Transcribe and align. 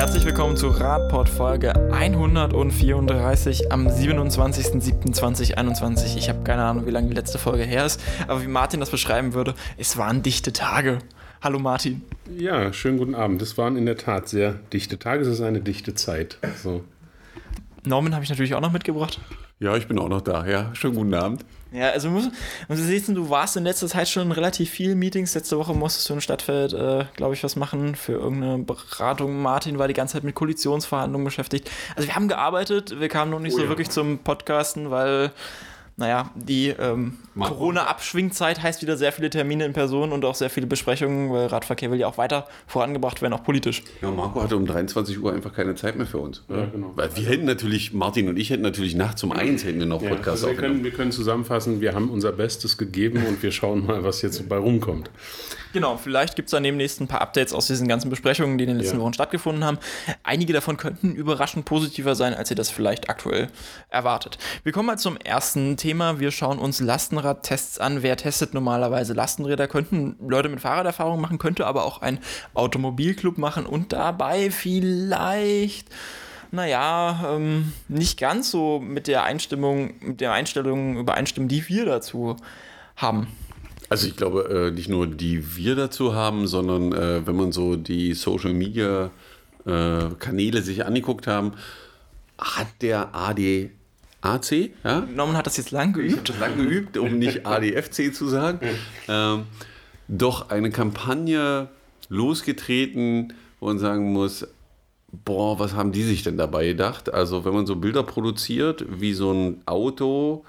Herzlich 0.00 0.24
willkommen 0.24 0.56
zu 0.56 0.68
Radport 0.68 1.28
Folge 1.28 1.74
134 1.92 3.70
am 3.70 3.86
27.07.2021. 3.86 6.16
Ich 6.16 6.30
habe 6.30 6.42
keine 6.42 6.64
Ahnung, 6.64 6.86
wie 6.86 6.90
lange 6.90 7.08
die 7.08 7.14
letzte 7.14 7.38
Folge 7.38 7.64
her 7.64 7.84
ist, 7.84 8.00
aber 8.26 8.42
wie 8.42 8.46
Martin 8.46 8.80
das 8.80 8.88
beschreiben 8.88 9.34
würde, 9.34 9.54
es 9.76 9.98
waren 9.98 10.22
dichte 10.22 10.54
Tage. 10.54 11.00
Hallo 11.42 11.58
Martin. 11.58 12.00
Ja, 12.34 12.72
schönen 12.72 12.96
guten 12.96 13.14
Abend. 13.14 13.42
Es 13.42 13.58
waren 13.58 13.76
in 13.76 13.84
der 13.84 13.98
Tat 13.98 14.30
sehr 14.30 14.54
dichte 14.72 14.98
Tage. 14.98 15.20
Es 15.20 15.28
ist 15.28 15.42
eine 15.42 15.60
dichte 15.60 15.94
Zeit. 15.94 16.38
So. 16.62 16.82
Norman 17.84 18.14
habe 18.14 18.24
ich 18.24 18.30
natürlich 18.30 18.54
auch 18.54 18.62
noch 18.62 18.72
mitgebracht. 18.72 19.20
Ja, 19.60 19.76
ich 19.76 19.86
bin 19.86 19.98
auch 19.98 20.08
noch 20.08 20.22
da. 20.22 20.46
Ja, 20.46 20.74
schönen 20.74 20.94
guten 20.94 21.12
Abend. 21.12 21.44
Ja, 21.70 21.90
also 21.90 22.08
muss, 22.08 22.30
muss 22.66 22.78
sehen, 22.78 23.14
du 23.14 23.28
warst 23.28 23.58
in 23.58 23.64
letzter 23.64 23.88
Zeit 23.88 24.08
schon 24.08 24.22
in 24.22 24.32
relativ 24.32 24.70
vielen 24.70 24.98
Meetings. 24.98 25.34
Letzte 25.34 25.58
Woche 25.58 25.74
musstest 25.74 26.08
du 26.08 26.14
in 26.14 26.22
Stadtfeld, 26.22 26.72
äh, 26.72 27.04
glaube 27.14 27.34
ich, 27.34 27.44
was 27.44 27.56
machen 27.56 27.94
für 27.94 28.12
irgendeine 28.12 28.58
Beratung. 28.58 29.42
Martin 29.42 29.78
war 29.78 29.86
die 29.86 29.92
ganze 29.92 30.14
Zeit 30.14 30.24
mit 30.24 30.34
Koalitionsverhandlungen 30.34 31.26
beschäftigt. 31.26 31.70
Also 31.94 32.08
wir 32.08 32.16
haben 32.16 32.26
gearbeitet, 32.26 32.98
wir 32.98 33.08
kamen 33.10 33.30
noch 33.30 33.38
nicht 33.38 33.52
oh, 33.52 33.58
so 33.58 33.64
ja. 33.64 33.68
wirklich 33.68 33.90
zum 33.90 34.20
Podcasten, 34.20 34.90
weil 34.90 35.30
naja, 36.00 36.30
die 36.34 36.68
ähm, 36.68 37.18
Corona-Abschwingzeit 37.38 38.62
heißt 38.62 38.82
wieder 38.82 38.96
sehr 38.96 39.12
viele 39.12 39.30
Termine 39.30 39.64
in 39.66 39.72
Person 39.72 40.12
und 40.12 40.24
auch 40.24 40.34
sehr 40.34 40.50
viele 40.50 40.66
Besprechungen, 40.66 41.30
weil 41.30 41.46
Radverkehr 41.46 41.90
will 41.90 42.00
ja 42.00 42.08
auch 42.08 42.18
weiter 42.18 42.48
vorangebracht 42.66 43.22
werden, 43.22 43.34
auch 43.34 43.44
politisch. 43.44 43.82
Ja, 44.02 44.10
Marco 44.10 44.42
hatte 44.42 44.56
um 44.56 44.66
23 44.66 45.22
Uhr 45.22 45.32
einfach 45.32 45.52
keine 45.52 45.74
Zeit 45.76 45.96
mehr 45.96 46.06
für 46.06 46.18
uns. 46.18 46.42
Ja, 46.48 46.66
genau. 46.66 46.92
Weil 46.96 47.14
wir 47.16 47.26
hätten 47.26 47.44
natürlich, 47.44 47.92
Martin 47.92 48.28
und 48.28 48.38
ich 48.38 48.50
hätten 48.50 48.62
natürlich 48.62 48.94
nachts 48.94 49.22
um 49.22 49.30
eins 49.30 49.64
hätten 49.64 49.78
wir 49.78 49.86
noch 49.86 50.00
Podcast 50.00 50.24
ja, 50.24 50.30
also 50.30 50.48
wir, 50.48 50.56
können, 50.56 50.82
wir 50.82 50.90
können 50.90 51.12
zusammenfassen, 51.12 51.80
wir 51.80 51.94
haben 51.94 52.10
unser 52.10 52.32
Bestes 52.32 52.78
gegeben 52.78 53.24
und 53.26 53.42
wir 53.42 53.52
schauen 53.52 53.86
mal, 53.86 54.02
was 54.02 54.22
jetzt 54.22 54.48
bei 54.48 54.56
rumkommt. 54.56 55.10
Genau, 55.72 55.96
vielleicht 55.96 56.34
gibt 56.34 56.48
es 56.48 56.50
dann 56.50 56.64
demnächst 56.64 57.00
ein 57.00 57.06
paar 57.06 57.20
Updates 57.20 57.52
aus 57.52 57.66
diesen 57.68 57.86
ganzen 57.86 58.10
Besprechungen, 58.10 58.58
die 58.58 58.64
in 58.64 58.70
den 58.70 58.78
letzten 58.78 58.96
ja. 58.96 59.02
Wochen 59.02 59.12
stattgefunden 59.12 59.64
haben. 59.64 59.78
Einige 60.24 60.52
davon 60.52 60.76
könnten 60.76 61.14
überraschend 61.14 61.64
positiver 61.64 62.16
sein, 62.16 62.34
als 62.34 62.50
ihr 62.50 62.56
das 62.56 62.70
vielleicht 62.70 63.08
aktuell 63.08 63.48
erwartet. 63.88 64.38
Wir 64.64 64.72
kommen 64.72 64.86
mal 64.86 64.98
zum 64.98 65.16
ersten 65.18 65.76
Thema. 65.76 65.89
Wir 65.98 66.30
schauen 66.30 66.58
uns 66.58 66.80
Lastenradtests 66.80 67.78
an. 67.78 68.02
Wer 68.02 68.16
testet 68.16 68.54
normalerweise 68.54 69.12
Lastenräder? 69.12 69.66
Könnten 69.66 70.16
Leute 70.20 70.48
mit 70.48 70.60
Fahrraderfahrung 70.60 71.20
machen, 71.20 71.38
könnte 71.38 71.66
aber 71.66 71.84
auch 71.84 72.00
ein 72.00 72.20
Automobilclub 72.54 73.38
machen 73.38 73.66
und 73.66 73.92
dabei 73.92 74.50
vielleicht 74.50 75.88
naja, 76.52 77.36
ähm, 77.36 77.72
nicht 77.88 78.18
ganz 78.18 78.50
so 78.50 78.80
mit 78.80 79.06
der 79.06 79.22
Einstimmung, 79.24 79.94
mit 80.00 80.20
der 80.20 80.32
Einstellung 80.32 80.96
übereinstimmen, 80.98 81.48
die 81.48 81.68
wir 81.68 81.84
dazu 81.84 82.36
haben. 82.96 83.28
Also 83.88 84.06
ich 84.06 84.16
glaube, 84.16 84.68
äh, 84.68 84.74
nicht 84.74 84.88
nur 84.88 85.06
die 85.06 85.56
wir 85.56 85.74
dazu 85.74 86.14
haben, 86.14 86.46
sondern 86.46 86.92
äh, 86.92 87.26
wenn 87.26 87.36
man 87.36 87.52
so 87.52 87.76
die 87.76 88.14
Social 88.14 88.52
Media 88.52 89.10
äh, 89.66 90.10
Kanäle 90.18 90.62
sich 90.62 90.84
angeguckt 90.84 91.26
haben, 91.26 91.52
hat 92.38 92.68
der 92.80 93.14
ADAC, 94.20 94.70
ja? 94.84 95.06
Norman 95.14 95.36
hat 95.36 95.46
das 95.46 95.56
jetzt 95.56 95.70
lang 95.70 95.92
geübt. 95.92 96.32
Lang 96.38 96.56
geübt, 96.56 96.96
um 96.98 97.18
nicht 97.18 97.46
ADFC 97.46 98.14
zu 98.14 98.28
sagen. 98.28 98.60
Ähm, 99.08 99.44
doch 100.08 100.50
eine 100.50 100.70
Kampagne 100.70 101.68
losgetreten, 102.08 103.32
wo 103.60 103.66
man 103.66 103.78
sagen 103.78 104.12
muss, 104.12 104.46
boah, 105.24 105.58
was 105.58 105.74
haben 105.74 105.92
die 105.92 106.02
sich 106.02 106.22
denn 106.22 106.36
dabei 106.36 106.66
gedacht? 106.66 107.12
Also 107.12 107.44
wenn 107.44 107.54
man 107.54 107.66
so 107.66 107.76
Bilder 107.76 108.02
produziert, 108.02 108.84
wie 108.88 109.14
so 109.14 109.32
ein 109.32 109.62
Auto 109.66 110.44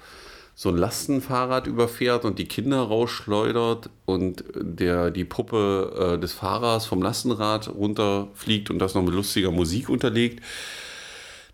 so 0.54 0.68
ein 0.68 0.76
Lastenfahrrad 0.76 1.66
überfährt 1.66 2.24
und 2.24 2.38
die 2.38 2.44
Kinder 2.44 2.82
rausschleudert 2.82 3.90
und 4.04 4.44
der, 4.54 5.10
die 5.10 5.24
Puppe 5.24 6.14
äh, 6.14 6.20
des 6.20 6.34
Fahrers 6.34 6.86
vom 6.86 7.02
Lastenrad 7.02 7.68
runterfliegt 7.68 8.70
und 8.70 8.78
das 8.78 8.94
noch 8.94 9.02
mit 9.02 9.14
lustiger 9.14 9.50
Musik 9.50 9.88
unterlegt. 9.88 10.40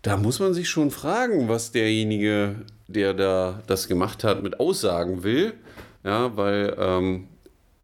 Da 0.01 0.17
muss 0.17 0.39
man 0.39 0.53
sich 0.53 0.69
schon 0.69 0.91
fragen, 0.91 1.49
was 1.49 1.71
derjenige, 1.71 2.55
der 2.87 3.13
da 3.13 3.61
das 3.67 3.87
gemacht 3.87 4.23
hat, 4.23 4.43
mit 4.43 4.59
aussagen 4.59 5.23
will. 5.23 5.53
Ja, 6.03 6.35
weil 6.37 6.75
ähm, 6.79 7.27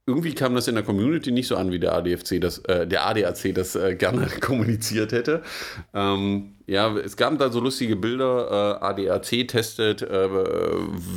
irgendwie 0.05 0.33
kam 0.33 0.55
das 0.55 0.67
in 0.67 0.75
der 0.75 0.83
Community 0.83 1.31
nicht 1.31 1.47
so 1.47 1.57
an, 1.57 1.71
wie 1.71 1.79
der 1.79 1.93
ADFC 1.93 2.39
das, 2.39 2.59
äh, 2.59 2.87
der 2.87 3.05
ADAC 3.05 3.53
das 3.53 3.75
äh, 3.75 3.95
gerne 3.95 4.27
kommuniziert 4.39 5.11
hätte. 5.11 5.41
Ähm, 5.93 6.54
ja, 6.67 6.95
es 6.97 7.15
gab 7.15 7.37
da 7.37 7.51
so 7.51 7.59
lustige 7.59 7.95
Bilder. 7.95 8.79
Äh, 8.81 8.85
ADAC 8.85 9.47
testet, 9.47 10.01
äh, 10.01 10.29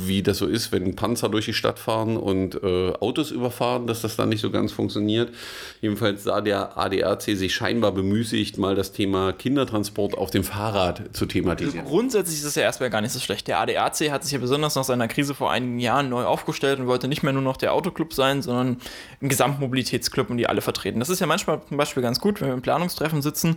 wie 0.05 0.21
das 0.21 0.37
so 0.37 0.45
ist, 0.45 0.71
wenn 0.71 0.95
Panzer 0.95 1.27
durch 1.29 1.45
die 1.45 1.53
Stadt 1.53 1.79
fahren 1.79 2.17
und 2.17 2.61
äh, 2.61 2.93
Autos 2.99 3.31
überfahren, 3.31 3.87
dass 3.87 4.01
das 4.01 4.15
dann 4.15 4.29
nicht 4.29 4.41
so 4.41 4.51
ganz 4.51 4.71
funktioniert. 4.71 5.33
Jedenfalls 5.81 6.23
sah 6.23 6.41
der 6.41 6.77
ADAC 6.77 7.23
sich 7.23 7.55
scheinbar 7.55 7.93
bemüßigt, 7.93 8.59
mal 8.59 8.75
das 8.75 8.91
Thema 8.91 9.33
Kindertransport 9.33 10.15
auf 10.15 10.29
dem 10.29 10.43
Fahrrad 10.43 11.15
zu 11.15 11.25
thematisieren. 11.25 11.79
Also 11.79 11.89
grundsätzlich 11.89 12.37
ist 12.37 12.45
es 12.45 12.53
ja 12.53 12.61
erstmal 12.61 12.91
gar 12.91 13.01
nicht 13.01 13.13
so 13.13 13.19
schlecht. 13.19 13.47
Der 13.47 13.59
ADAC 13.59 14.11
hat 14.11 14.23
sich 14.23 14.33
ja 14.33 14.39
besonders 14.39 14.75
nach 14.75 14.83
seiner 14.83 15.07
Krise 15.07 15.33
vor 15.33 15.49
einigen 15.49 15.79
Jahren 15.79 16.09
neu 16.09 16.25
aufgestellt 16.25 16.79
und 16.79 16.85
wollte 16.85 17.07
nicht 17.07 17.23
mehr 17.23 17.33
nur 17.33 17.41
noch 17.41 17.57
der 17.57 17.73
Autoclub 17.73 18.13
sein, 18.13 18.43
sondern 18.43 18.77
ein 19.19 19.29
Gesamtmobilitätsclub 19.29 20.29
und 20.29 20.37
die 20.37 20.45
alle 20.45 20.61
vertreten. 20.61 20.99
Das 20.99 21.09
ist 21.09 21.21
ja 21.21 21.25
manchmal 21.25 21.59
zum 21.67 21.77
Beispiel 21.77 22.03
ganz 22.03 22.19
gut, 22.19 22.39
wenn 22.39 22.49
wir 22.49 22.53
im 22.53 22.61
Planungstreffen 22.61 23.23
sitzen 23.23 23.55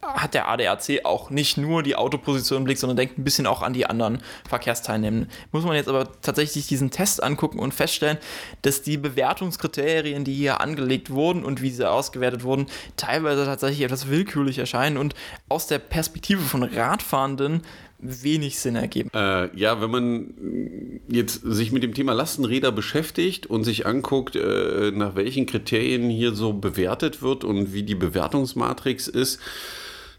hat 0.00 0.34
der 0.34 0.48
ADAC 0.48 1.04
auch 1.04 1.30
nicht 1.30 1.56
nur 1.56 1.82
die 1.82 1.96
Autoposition 1.96 2.58
im 2.58 2.64
Blick, 2.64 2.78
sondern 2.78 2.96
denkt 2.96 3.18
ein 3.18 3.24
bisschen 3.24 3.46
auch 3.46 3.62
an 3.62 3.72
die 3.72 3.86
anderen 3.86 4.20
Verkehrsteilnehmenden. 4.48 5.30
Muss 5.50 5.64
man 5.64 5.74
jetzt 5.74 5.88
aber 5.88 6.08
tatsächlich 6.22 6.68
diesen 6.68 6.90
Test 6.90 7.22
angucken 7.22 7.58
und 7.58 7.74
feststellen, 7.74 8.18
dass 8.62 8.82
die 8.82 8.96
Bewertungskriterien, 8.96 10.24
die 10.24 10.34
hier 10.34 10.60
angelegt 10.60 11.10
wurden 11.10 11.44
und 11.44 11.62
wie 11.62 11.70
sie 11.70 11.88
ausgewertet 11.88 12.44
wurden, 12.44 12.66
teilweise 12.96 13.44
tatsächlich 13.44 13.82
etwas 13.82 14.08
willkürlich 14.08 14.58
erscheinen 14.58 14.98
und 14.98 15.14
aus 15.48 15.66
der 15.66 15.80
Perspektive 15.80 16.42
von 16.42 16.62
Radfahrenden 16.62 17.62
wenig 17.98 18.60
Sinn 18.60 18.76
ergeben. 18.76 19.10
Äh, 19.12 19.56
ja, 19.58 19.80
wenn 19.80 19.90
man 19.90 21.00
jetzt 21.08 21.42
sich 21.42 21.72
mit 21.72 21.82
dem 21.82 21.94
Thema 21.94 22.12
Lastenräder 22.12 22.70
beschäftigt 22.70 23.46
und 23.46 23.64
sich 23.64 23.86
anguckt, 23.86 24.36
äh, 24.36 24.92
nach 24.94 25.16
welchen 25.16 25.46
Kriterien 25.46 26.08
hier 26.08 26.32
so 26.32 26.52
bewertet 26.52 27.22
wird 27.22 27.42
und 27.42 27.72
wie 27.72 27.82
die 27.82 27.96
Bewertungsmatrix 27.96 29.08
ist, 29.08 29.40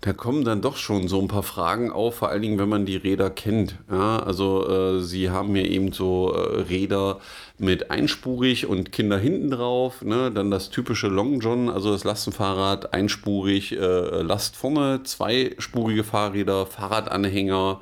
da 0.01 0.13
kommen 0.13 0.45
dann 0.45 0.61
doch 0.61 0.77
schon 0.77 1.09
so 1.09 1.19
ein 1.19 1.27
paar 1.27 1.43
Fragen 1.43 1.91
auf, 1.91 2.15
vor 2.15 2.29
allen 2.29 2.41
Dingen, 2.41 2.57
wenn 2.57 2.69
man 2.69 2.85
die 2.85 2.95
Räder 2.95 3.29
kennt. 3.29 3.75
Ja, 3.91 4.19
also 4.19 4.67
äh, 4.67 5.01
sie 5.01 5.29
haben 5.29 5.53
hier 5.53 5.69
eben 5.69 5.91
so 5.91 6.33
äh, 6.33 6.61
Räder 6.61 7.19
mit 7.57 7.91
einspurig 7.91 8.65
und 8.65 8.93
Kinder 8.93 9.17
hinten 9.17 9.51
drauf, 9.51 10.01
ne? 10.01 10.31
dann 10.31 10.51
das 10.51 10.69
typische 10.69 11.07
Long 11.07 11.41
John, 11.41 11.69
also 11.69 11.91
das 11.91 12.05
Lastenfahrrad, 12.05 12.93
einspurig, 12.93 13.73
äh, 13.73 14.21
Last 14.21 14.55
vorne, 14.55 15.03
zweispurige 15.03 16.05
Fahrräder, 16.05 16.65
Fahrradanhänger, 16.65 17.81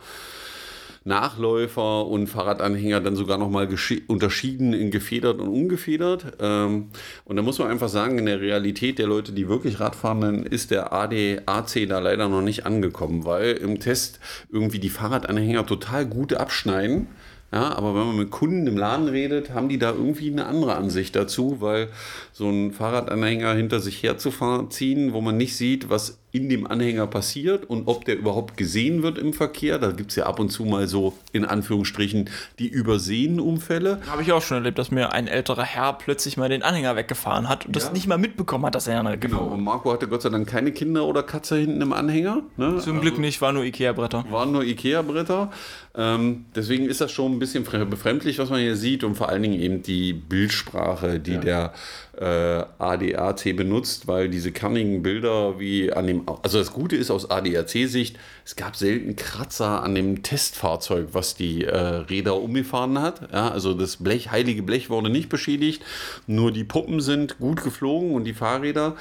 Nachläufer 1.08 2.06
und 2.06 2.28
Fahrradanhänger 2.28 3.00
dann 3.00 3.16
sogar 3.16 3.38
nochmal 3.38 3.70
unterschieden 4.08 4.74
in 4.74 4.92
gefedert 4.92 5.40
und 5.40 5.48
ungefedert. 5.48 6.26
Ähm, 6.40 6.90
und 7.24 7.36
da 7.38 7.42
muss 7.42 7.60
man 7.60 7.70
einfach 7.70 7.90
sagen, 7.90 8.20
in 8.20 8.26
der 8.26 8.42
Realität 8.42 9.00
der 9.00 9.08
Leute, 9.08 9.32
die 9.32 9.48
wirklich 9.48 9.80
Radfahren, 9.80 10.22
dann 10.22 10.44
ist 10.44 10.70
der 10.70 10.92
ADAC 10.94 11.88
da 11.88 12.00
leider 12.00 12.28
noch 12.28 12.42
nicht 12.42 12.66
angekommen, 12.66 13.26
weil 13.26 13.54
im 13.54 13.80
Test 13.80 14.20
irgendwie 14.52 14.80
die 14.80 14.90
Fahrradanhänger 14.90 15.66
total 15.66 16.06
gut 16.06 16.34
abschneiden. 16.34 17.08
Ja, 17.54 17.78
aber 17.78 17.96
wenn 17.96 18.08
man 18.08 18.18
mit 18.18 18.30
Kunden 18.30 18.68
im 18.68 18.78
Laden 18.78 19.08
redet, 19.08 19.52
haben 19.52 19.70
die 19.70 19.80
da 19.80 19.92
irgendwie 19.92 20.30
eine 20.30 20.48
andere 20.48 20.76
Ansicht 20.76 21.16
dazu, 21.16 21.62
weil 21.62 21.88
so 22.34 22.50
ein 22.50 22.74
Fahrradanhänger 22.74 23.54
hinter 23.54 23.80
sich 23.80 24.04
herzuziehen, 24.04 25.14
wo 25.14 25.22
man 25.22 25.38
nicht 25.38 25.56
sieht, 25.56 25.90
was 25.90 26.20
in 26.38 26.50
dem 26.50 26.68
Anhänger 26.68 27.08
passiert 27.08 27.70
und 27.70 27.88
ob 27.88 28.06
der 28.06 28.18
überhaupt 28.18 28.58
gesehen 28.58 29.04
wird 29.04 29.18
im 29.18 29.34
Verkehr. 29.34 29.80
Da 29.80 29.92
gibt 29.92 30.12
es 30.12 30.16
ja 30.16 30.26
ab 30.26 30.40
und 30.40 30.50
zu 30.50 30.66
mal 30.66 30.88
so, 30.88 31.14
in 31.32 31.46
Anführungsstrichen, 31.46 32.30
die 32.60 32.68
übersehen 32.68 33.40
Unfälle. 33.40 34.00
Habe 34.10 34.22
ich 34.22 34.32
auch 34.32 34.42
schon 34.42 34.58
erlebt, 34.58 34.78
dass 34.78 34.92
mir 34.92 35.14
ein 35.14 35.28
älterer 35.28 35.64
Herr 35.64 35.94
plötzlich 35.94 36.38
mal 36.38 36.48
den 36.48 36.64
Anhänger 36.64 36.96
weggefahren 36.96 37.50
hat 37.50 37.66
und 37.66 37.76
ja. 37.76 37.82
das 37.82 37.92
nicht 37.92 38.08
mal 38.08 38.18
mitbekommen 38.18 38.66
hat, 38.66 38.76
dass 38.76 38.88
er 38.88 39.00
eine 39.00 39.18
Genau, 39.18 39.46
und 39.46 39.64
Marco 39.64 39.92
hatte 39.92 40.08
Gott 40.08 40.22
sei 40.22 40.30
Dank 40.30 40.48
keine 40.48 40.72
Kinder 40.72 41.06
oder 41.06 41.24
Katze 41.24 41.58
hinten 41.58 41.82
im 41.82 41.94
Anhänger. 41.94 42.44
Ne? 42.56 42.78
Zum 42.78 43.02
Glück 43.02 43.14
also, 43.14 43.22
nicht, 43.22 43.42
war 43.42 43.52
nur 43.52 43.64
Ikea-Bretter. 43.64 44.26
Waren 44.30 44.52
nur 44.52 44.64
Ikea-Bretter. 44.64 45.52
Ähm, 45.96 46.46
deswegen 46.56 46.86
ist 46.86 47.02
das 47.02 47.12
schon 47.12 47.34
ein 47.34 47.40
bisschen 47.40 47.64
befremdlich, 47.64 48.38
was 48.38 48.52
man 48.52 48.60
hier 48.60 48.76
sieht 48.76 49.04
und 49.04 49.16
vor 49.16 49.30
allen 49.30 49.42
Dingen 49.42 49.60
eben 49.60 49.82
die 49.82 50.14
Bildsprache, 50.14 51.20
die 51.20 51.34
ja. 51.34 51.40
der 51.40 51.74
äh, 52.18 52.64
ADAC 52.80 53.56
benutzt, 53.56 54.08
weil 54.08 54.30
diese 54.30 54.52
kernigen 54.52 55.04
Bilder 55.04 55.60
wie 55.60 55.94
an 55.94 56.08
dem, 56.08 56.24
also 56.42 56.58
das 56.58 56.74
Gute 56.74 56.96
ist 56.96 57.12
aus 57.12 57.30
ADAC-Sicht, 57.30 58.18
es 58.46 58.56
gab 58.56 58.76
selten 58.76 59.16
Kratzer 59.16 59.84
an 59.84 59.96
dem 59.96 60.24
Testfahrzeug, 60.24 61.10
was 61.12 61.36
die 61.36 61.64
äh, 61.64 61.78
Räder 61.78 62.42
umgefahren 62.42 63.00
hat. 63.00 63.32
Ja, 63.32 63.50
also 63.50 63.74
das 63.74 63.98
Blech, 63.98 64.32
heilige 64.32 64.64
Blech 64.64 64.90
wurde 64.90 65.10
nicht 65.10 65.30
beschädigt, 65.30 65.84
nur 66.26 66.52
die 66.52 66.64
Puppen 66.64 67.02
sind 67.02 67.38
gut 67.40 67.64
geflogen 67.64 68.14
und 68.14 68.24
die 68.24 68.34
Fahrräder. 68.34 68.96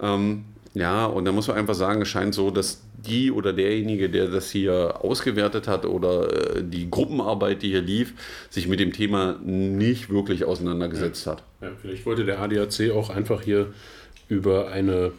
Ähm, 0.00 0.44
ja, 0.74 1.06
und 1.06 1.24
da 1.24 1.32
muss 1.32 1.48
man 1.48 1.56
einfach 1.56 1.74
sagen, 1.74 2.02
es 2.02 2.08
scheint 2.08 2.34
so, 2.34 2.50
dass 2.50 2.82
die 3.06 3.30
oder 3.30 3.52
derjenige, 3.52 4.08
der 4.08 4.28
das 4.28 4.50
hier 4.50 4.96
ausgewertet 5.02 5.68
hat 5.68 5.86
oder 5.86 6.56
äh, 6.56 6.62
die 6.64 6.90
Gruppenarbeit, 6.90 7.62
die 7.62 7.68
hier 7.68 7.82
lief, 7.82 8.14
sich 8.50 8.68
mit 8.68 8.80
dem 8.80 8.92
Thema 8.92 9.38
nicht 9.44 10.10
wirklich 10.10 10.44
auseinandergesetzt 10.44 11.26
ja. 11.26 11.32
hat. 11.32 11.42
Ja, 11.60 11.68
vielleicht 11.80 12.06
wollte 12.06 12.24
der 12.24 12.40
ADAC 12.40 12.90
auch 12.92 13.10
einfach 13.10 13.42
hier 13.42 13.72
über 14.28 14.68
eine 14.68 15.12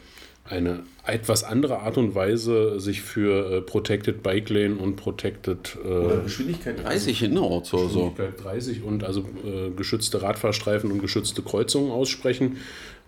eine 0.50 0.84
etwas 1.06 1.44
andere 1.44 1.80
Art 1.80 1.98
und 1.98 2.16
Weise 2.16 2.80
sich 2.80 3.02
für 3.02 3.58
äh, 3.58 3.62
Protected 3.62 4.24
Bike 4.24 4.50
Lane 4.50 4.76
und 4.76 4.96
Protected 4.96 5.78
äh, 5.84 6.24
Geschwindigkeit 6.24 6.84
30 6.84 7.24
innerorts 7.24 7.74
oder 7.74 7.90
so. 7.90 8.10
Geschwindigkeit 8.10 8.44
30 8.44 8.84
und 8.84 9.04
also 9.04 9.22
äh, 9.22 9.70
geschützte 9.76 10.22
Radfahrstreifen 10.22 10.92
und 10.92 11.00
geschützte 11.00 11.42
Kreuzungen 11.42 11.92
aussprechen. 11.92 12.58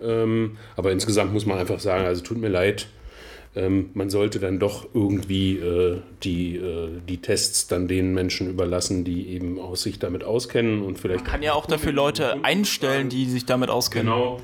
Ähm, 0.02 0.56
aber 0.76 0.92
insgesamt 0.92 1.32
muss 1.32 1.46
man 1.46 1.58
einfach 1.58 1.80
sagen, 1.80 2.06
also 2.06 2.22
tut 2.22 2.38
mir 2.38 2.48
leid, 2.48 2.88
ähm, 3.56 3.90
man 3.94 4.10
sollte 4.10 4.38
dann 4.38 4.58
doch 4.60 4.88
irgendwie 4.94 5.56
äh, 5.56 6.00
die, 6.22 6.56
äh, 6.56 6.88
die 7.08 7.18
Tests 7.18 7.66
dann 7.66 7.88
den 7.88 8.14
Menschen 8.14 8.48
überlassen, 8.48 9.04
die 9.04 9.28
eben 9.28 9.58
aus 9.58 9.82
sich 9.82 9.98
damit 9.98 10.22
auskennen 10.22 10.82
und 10.82 11.00
vielleicht. 11.00 11.24
Man 11.24 11.32
kann 11.32 11.42
ja 11.42 11.54
auch 11.54 11.66
dafür 11.66 11.92
Leute 11.92 12.44
einstellen, 12.44 13.08
die 13.08 13.24
sich 13.24 13.46
damit 13.46 13.68
auskennen. 13.68 14.12
Genau. 14.12 14.40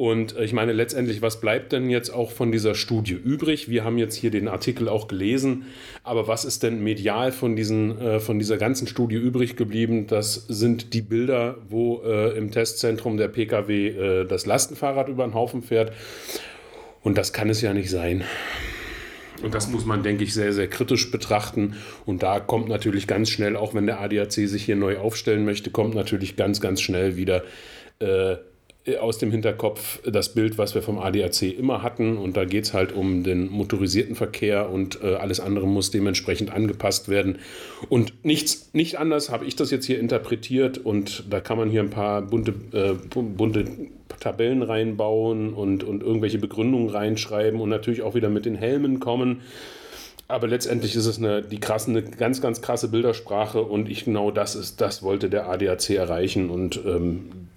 Und 0.00 0.34
äh, 0.34 0.44
ich 0.44 0.54
meine, 0.54 0.72
letztendlich, 0.72 1.20
was 1.20 1.40
bleibt 1.40 1.72
denn 1.72 1.90
jetzt 1.90 2.08
auch 2.08 2.30
von 2.30 2.50
dieser 2.50 2.74
Studie 2.74 3.12
übrig? 3.12 3.68
Wir 3.68 3.84
haben 3.84 3.98
jetzt 3.98 4.14
hier 4.14 4.30
den 4.30 4.48
Artikel 4.48 4.88
auch 4.88 5.08
gelesen, 5.08 5.66
aber 6.04 6.26
was 6.26 6.46
ist 6.46 6.62
denn 6.62 6.82
medial 6.82 7.32
von, 7.32 7.54
diesen, 7.54 7.98
äh, 7.98 8.18
von 8.18 8.38
dieser 8.38 8.56
ganzen 8.56 8.86
Studie 8.86 9.16
übrig 9.16 9.56
geblieben? 9.56 10.06
Das 10.06 10.34
sind 10.48 10.94
die 10.94 11.02
Bilder, 11.02 11.58
wo 11.68 12.00
äh, 12.02 12.36
im 12.36 12.50
Testzentrum 12.50 13.18
der 13.18 13.28
Pkw 13.28 13.88
äh, 13.88 14.24
das 14.24 14.46
Lastenfahrrad 14.46 15.08
über 15.08 15.24
den 15.24 15.34
Haufen 15.34 15.62
fährt. 15.62 15.92
Und 17.02 17.16
das 17.16 17.32
kann 17.32 17.48
es 17.48 17.60
ja 17.60 17.72
nicht 17.72 17.90
sein. 17.90 18.24
Und 19.42 19.54
das 19.54 19.68
muss 19.70 19.86
man, 19.86 20.02
denke 20.02 20.24
ich, 20.24 20.34
sehr, 20.34 20.52
sehr 20.52 20.68
kritisch 20.68 21.10
betrachten. 21.10 21.76
Und 22.04 22.22
da 22.22 22.40
kommt 22.40 22.68
natürlich 22.68 23.06
ganz 23.06 23.30
schnell, 23.30 23.56
auch 23.56 23.74
wenn 23.74 23.86
der 23.86 24.00
ADAC 24.00 24.32
sich 24.32 24.64
hier 24.64 24.76
neu 24.76 24.98
aufstellen 24.98 25.44
möchte, 25.44 25.70
kommt 25.70 25.94
natürlich 25.94 26.36
ganz, 26.36 26.60
ganz 26.60 26.80
schnell 26.80 27.16
wieder 27.16 27.42
äh, 28.00 28.36
aus 28.98 29.18
dem 29.18 29.30
Hinterkopf 29.30 30.00
das 30.04 30.34
Bild, 30.34 30.58
was 30.58 30.74
wir 30.74 30.82
vom 30.82 30.98
ADAC 30.98 31.42
immer 31.42 31.82
hatten. 31.82 32.16
Und 32.16 32.36
da 32.36 32.44
geht 32.44 32.64
es 32.64 32.74
halt 32.74 32.92
um 32.92 33.22
den 33.22 33.48
motorisierten 33.48 34.14
Verkehr 34.14 34.70
und 34.70 35.02
äh, 35.02 35.14
alles 35.14 35.40
andere 35.40 35.66
muss 35.66 35.90
dementsprechend 35.90 36.50
angepasst 36.50 37.08
werden. 37.08 37.38
Und 37.88 38.24
nichts, 38.24 38.70
nicht 38.72 38.98
anders 38.98 39.30
habe 39.30 39.44
ich 39.44 39.56
das 39.56 39.70
jetzt 39.70 39.86
hier 39.86 39.98
interpretiert. 40.00 40.78
Und 40.78 41.24
da 41.30 41.40
kann 41.40 41.56
man 41.56 41.70
hier 41.70 41.80
ein 41.80 41.90
paar 41.90 42.22
bunte, 42.22 42.54
äh, 42.72 42.94
bunte 43.14 43.64
Tabellen 44.20 44.62
reinbauen 44.62 45.52
und, 45.54 45.82
und 45.82 46.02
irgendwelche 46.02 46.38
Begründungen 46.38 46.90
reinschreiben 46.90 47.60
und 47.60 47.68
natürlich 47.68 48.02
auch 48.02 48.14
wieder 48.14 48.28
mit 48.28 48.44
den 48.46 48.54
Helmen 48.54 49.00
kommen. 49.00 49.40
Aber 50.28 50.46
letztendlich 50.46 50.94
ist 50.94 51.06
es 51.06 51.18
eine, 51.18 51.42
die 51.42 51.58
krasse, 51.58 51.90
eine 51.90 52.02
ganz, 52.02 52.40
ganz 52.40 52.62
krasse 52.62 52.88
Bildersprache 52.88 53.62
und 53.62 53.88
ich 53.88 54.04
genau 54.04 54.30
das 54.30 54.54
ist, 54.54 54.80
das 54.80 55.02
wollte 55.02 55.28
der 55.28 55.48
ADAC 55.48 55.90
erreichen 55.90 56.50
und 56.50 56.80
ähm, 56.86 57.48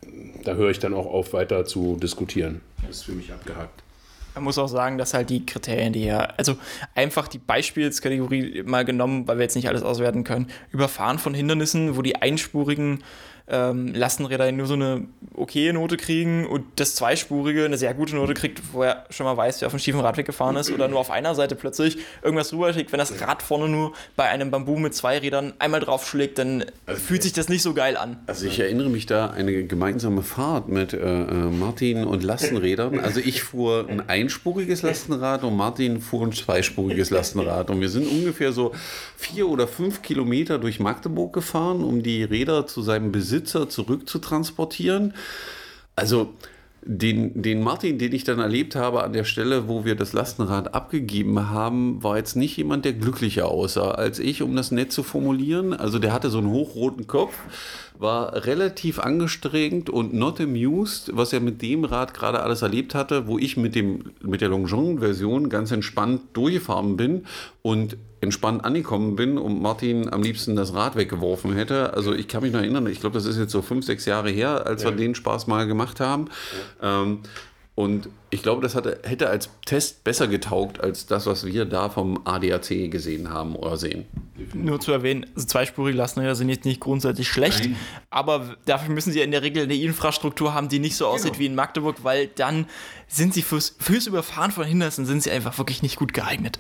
da 0.44 0.56
höre 0.56 0.72
ich 0.72 0.80
dann 0.80 0.94
auch 0.94 1.06
auf, 1.06 1.34
weiter 1.34 1.66
zu 1.66 1.98
diskutieren. 2.02 2.62
Das 2.88 2.98
ist 2.98 3.04
für 3.04 3.12
mich 3.12 3.32
abgehakt. 3.32 3.84
Man 4.36 4.46
muss 4.46 4.58
auch 4.58 4.68
sagen, 4.68 4.98
dass 4.98 5.14
halt 5.14 5.30
die 5.30 5.46
Kriterien, 5.46 5.94
die 5.94 6.06
ja, 6.06 6.30
also 6.38 6.56
einfach 6.96 7.28
die 7.28 7.38
Beispielskategorie 7.38 8.64
mal 8.64 8.84
genommen, 8.84 9.28
weil 9.28 9.38
wir 9.38 9.44
jetzt 9.44 9.56
nicht 9.56 9.68
alles 9.68 9.84
auswerten 9.84 10.24
können, 10.24 10.48
Überfahren 10.72 11.20
von 11.20 11.36
Hindernissen, 11.36 11.96
wo 11.96 12.02
die 12.02 12.16
einspurigen 12.16 13.04
ähm, 13.48 13.94
Lastenräder 13.94 14.52
nur 14.54 14.68
so 14.68 14.74
eine 14.76 15.06
okaye 15.34 15.74
Note 15.74 15.98
kriegen 15.98 16.48
und 16.48 16.64
das 16.78 16.96
Zweispurige 16.96 17.66
eine 17.66 17.78
sehr 17.78 17.94
gute 17.94 18.16
Note 18.16 18.34
kriegt, 18.34 18.62
wo 18.72 18.84
er 18.84 19.06
schon 19.10 19.26
mal 19.26 19.36
weiß, 19.36 19.60
wer 19.60 19.68
auf 19.68 19.74
einem 19.74 19.80
schiefen 19.80 20.00
Radweg 20.00 20.26
gefahren 20.26 20.56
ist 20.56 20.72
oder 20.72 20.88
nur 20.88 21.00
auf 21.00 21.12
einer 21.12 21.36
Seite 21.36 21.56
plötzlich 21.56 21.98
irgendwas 22.22 22.54
rüberschickt. 22.54 22.92
Wenn 22.94 23.00
das 23.00 23.20
Rad 23.22 23.44
vorne 23.44 23.68
nur 23.68 23.94
bei 24.16 24.30
einem 24.30 24.50
Bambu 24.50 24.78
mit 24.78 24.94
zwei 24.96 25.18
Rädern 25.18 25.54
einmal 25.60 25.82
draufschlägt, 25.82 26.38
dann 26.38 26.66
also 26.86 27.02
fühlt 27.02 27.24
sich 27.24 27.34
das 27.34 27.50
nicht 27.50 27.64
so 27.64 27.74
geil 27.74 27.98
an. 27.98 28.18
Also 28.28 28.46
ich 28.46 28.60
erinnere 28.60 28.90
mich 28.90 29.08
da 29.08 29.30
eine 29.32 29.66
gemeinsame 29.66 30.24
Fahrt 30.24 30.70
mit 30.70 30.94
äh, 30.94 30.98
äh 31.00 31.50
Martin 31.50 32.06
und 32.06 32.24
Lastenrädern. 32.24 33.00
Also 33.00 33.20
ich 33.20 33.44
fuhr 33.44 33.88
ein 33.90 34.08
einspuriges 34.08 34.84
Lastenrad 34.84 35.44
und 35.44 35.58
Martin 35.58 36.00
fuhr 36.00 36.26
ein 36.26 36.32
zweispuriges 36.32 37.10
Lastenrad 37.10 37.70
und 37.70 37.82
wir 37.82 37.90
sind 37.90 38.08
ungefähr 38.08 38.54
so 38.54 38.72
vier 39.18 39.50
oder 39.50 39.68
fünf 39.68 40.02
Kilometer 40.02 40.60
durch 40.60 40.80
Magdeburg 40.80 41.34
gefahren, 41.34 41.84
um 41.84 42.04
die 42.04 42.24
Räder 42.24 42.68
zu 42.68 42.82
seinem 42.82 43.12
Besitz 43.12 43.33
Besitzer 43.34 43.68
zurückzutransportieren. 43.68 45.14
Also 45.96 46.34
den, 46.86 47.42
den 47.42 47.64
Martin, 47.64 47.98
den 47.98 48.14
ich 48.14 48.26
dann 48.26 48.40
erlebt 48.40 48.76
habe 48.76 49.04
an 49.04 49.14
der 49.14 49.24
Stelle, 49.24 49.68
wo 49.68 49.86
wir 49.86 49.96
das 49.96 50.14
Lastenrad 50.14 50.76
abgegeben 50.76 51.50
haben, 51.50 52.04
war 52.04 52.18
jetzt 52.18 52.36
nicht 52.36 52.58
jemand, 52.58 52.86
der 52.86 52.94
glücklicher 52.94 53.48
aussah 53.48 53.92
als 53.92 54.20
ich, 54.20 54.42
um 54.44 54.56
das 54.56 54.72
nett 54.72 54.92
zu 54.92 55.02
formulieren. 55.02 55.74
Also 55.74 55.98
der 55.98 56.14
hatte 56.14 56.30
so 56.30 56.38
einen 56.40 56.50
hochroten 56.52 57.08
Kopf, 57.08 57.36
war 57.98 58.46
relativ 58.46 59.00
angestrengt 59.00 59.90
und 59.90 60.14
not 60.14 60.40
amused, 60.40 61.12
was 61.14 61.34
er 61.34 61.40
mit 61.40 61.62
dem 61.62 61.86
Rad 61.86 62.14
gerade 62.14 62.42
alles 62.42 62.62
erlebt 62.62 62.94
hatte, 62.94 63.28
wo 63.28 63.40
ich 63.40 63.58
mit, 63.58 63.74
dem, 63.74 64.12
mit 64.22 64.42
der 64.42 64.50
Longeon-Version 64.50 65.50
ganz 65.50 65.72
entspannt 65.72 66.22
durchgefahren 66.34 66.98
bin 66.98 67.26
und 67.62 67.98
entspannt 68.24 68.66
angekommen 68.66 69.16
bin 69.16 69.38
und 69.38 69.62
Martin 69.62 70.12
am 70.12 70.24
liebsten 70.24 70.56
das 70.56 70.74
Rad 70.74 70.96
weggeworfen 70.96 71.54
hätte. 71.54 71.94
Also 71.94 72.14
ich 72.14 72.28
kann 72.28 72.42
mich 72.42 72.52
noch 72.52 72.62
erinnern, 72.62 72.88
ich 72.88 73.00
glaube, 73.00 73.14
das 73.14 73.26
ist 73.26 73.38
jetzt 73.38 73.52
so 73.52 73.62
fünf, 73.62 73.86
sechs 73.86 74.06
Jahre 74.06 74.30
her, 74.30 74.66
als 74.66 74.84
ja. 74.84 74.90
wir 74.90 74.98
den 74.98 75.16
Spaß 75.16 75.48
mal 75.48 75.68
gemacht 75.68 76.00
haben. 76.00 76.30
Ja. 76.82 77.02
Ähm, 77.02 77.20
und 77.76 78.08
ich 78.30 78.44
glaube, 78.44 78.62
das 78.62 78.76
hatte, 78.76 79.00
hätte 79.04 79.30
als 79.30 79.50
Test 79.66 80.04
besser 80.04 80.28
getaugt 80.28 80.80
als 80.80 81.08
das, 81.08 81.26
was 81.26 81.44
wir 81.44 81.66
da 81.66 81.90
vom 81.90 82.22
ADAC 82.24 82.92
gesehen 82.92 83.32
haben 83.32 83.56
oder 83.56 83.78
sehen. 83.78 84.06
Nur 84.54 84.80
zu 84.80 84.92
erwähnen, 84.92 85.26
also 85.36 85.48
zweispurige 85.48 85.98
Lastenräder 85.98 86.36
sind 86.36 86.50
jetzt 86.50 86.66
nicht 86.66 86.80
grundsätzlich 86.80 87.28
schlecht, 87.28 87.62
Nein. 87.62 87.76
aber 88.12 88.58
dafür 88.66 88.94
müssen 88.94 89.12
sie 89.12 89.22
in 89.22 89.32
der 89.32 89.42
Regel 89.42 89.64
eine 89.64 89.76
Infrastruktur 89.76 90.54
haben, 90.54 90.70
die 90.70 90.78
nicht 90.78 90.96
so 90.96 91.08
aussieht 91.08 91.34
genau. 91.34 91.40
wie 91.40 91.46
in 91.48 91.56
Magdeburg, 91.56 92.04
weil 92.04 92.28
dann 92.28 92.68
sind 93.08 93.34
sie 93.34 93.42
fürs, 93.42 93.76
fürs 93.80 94.06
Überfahren 94.06 94.52
von 94.52 94.66
Hindernissen 94.66 95.08
sind 95.08 95.24
sie 95.24 95.32
einfach 95.32 95.58
wirklich 95.58 95.82
nicht 95.82 95.96
gut 95.96 96.14
geeignet. 96.14 96.60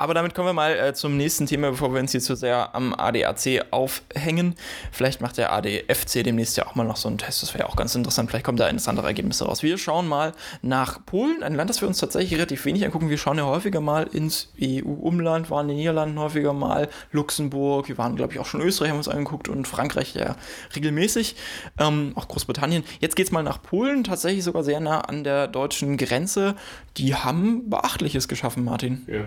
Aber 0.00 0.14
damit 0.14 0.32
kommen 0.32 0.46
wir 0.46 0.52
mal 0.52 0.78
äh, 0.78 0.94
zum 0.94 1.16
nächsten 1.16 1.46
Thema, 1.46 1.70
bevor 1.70 1.92
wir 1.92 2.00
uns 2.00 2.12
hier 2.12 2.20
zu 2.20 2.36
sehr 2.36 2.72
am 2.76 2.94
ADAC 2.94 3.64
aufhängen. 3.72 4.54
Vielleicht 4.92 5.20
macht 5.20 5.38
der 5.38 5.52
ADFC 5.52 6.22
demnächst 6.22 6.56
ja 6.56 6.68
auch 6.68 6.76
mal 6.76 6.84
noch 6.84 6.96
so 6.96 7.08
einen 7.08 7.18
Test. 7.18 7.42
Das 7.42 7.52
wäre 7.52 7.64
ja 7.64 7.68
auch 7.68 7.74
ganz 7.74 7.96
interessant. 7.96 8.30
Vielleicht 8.30 8.44
kommen 8.44 8.58
da 8.58 8.68
interessante 8.68 9.02
Ergebnisse 9.02 9.46
raus. 9.46 9.64
Wir 9.64 9.76
schauen 9.76 10.06
mal 10.06 10.34
nach 10.62 11.04
Polen, 11.04 11.42
ein 11.42 11.56
Land, 11.56 11.68
das 11.68 11.80
wir 11.80 11.88
uns 11.88 11.98
tatsächlich 11.98 12.34
relativ 12.34 12.64
wenig 12.64 12.84
angucken. 12.84 13.10
Wir 13.10 13.18
schauen 13.18 13.38
ja 13.38 13.44
häufiger 13.44 13.80
mal 13.80 14.04
ins 14.04 14.52
EU-Umland, 14.62 15.50
waren 15.50 15.64
in 15.64 15.70
den 15.70 15.78
Niederlanden 15.78 16.18
häufiger 16.20 16.52
mal, 16.52 16.88
Luxemburg, 17.10 17.88
wir 17.88 17.98
waren, 17.98 18.14
glaube 18.14 18.32
ich, 18.32 18.38
auch 18.38 18.46
schon 18.46 18.60
Österreich, 18.60 18.90
haben 18.90 18.98
uns 18.98 19.08
angeguckt 19.08 19.48
und 19.48 19.66
Frankreich 19.66 20.14
ja 20.14 20.36
regelmäßig, 20.76 21.34
ähm, 21.80 22.12
auch 22.14 22.28
Großbritannien. 22.28 22.84
Jetzt 23.00 23.16
geht 23.16 23.26
es 23.26 23.32
mal 23.32 23.42
nach 23.42 23.60
Polen, 23.60 24.04
tatsächlich 24.04 24.44
sogar 24.44 24.62
sehr 24.62 24.78
nah 24.78 25.00
an 25.00 25.24
der 25.24 25.48
deutschen 25.48 25.96
Grenze. 25.96 26.54
Die 26.96 27.16
haben 27.16 27.68
Beachtliches 27.68 28.28
geschaffen, 28.28 28.64
Martin. 28.64 29.04
Ja. 29.08 29.24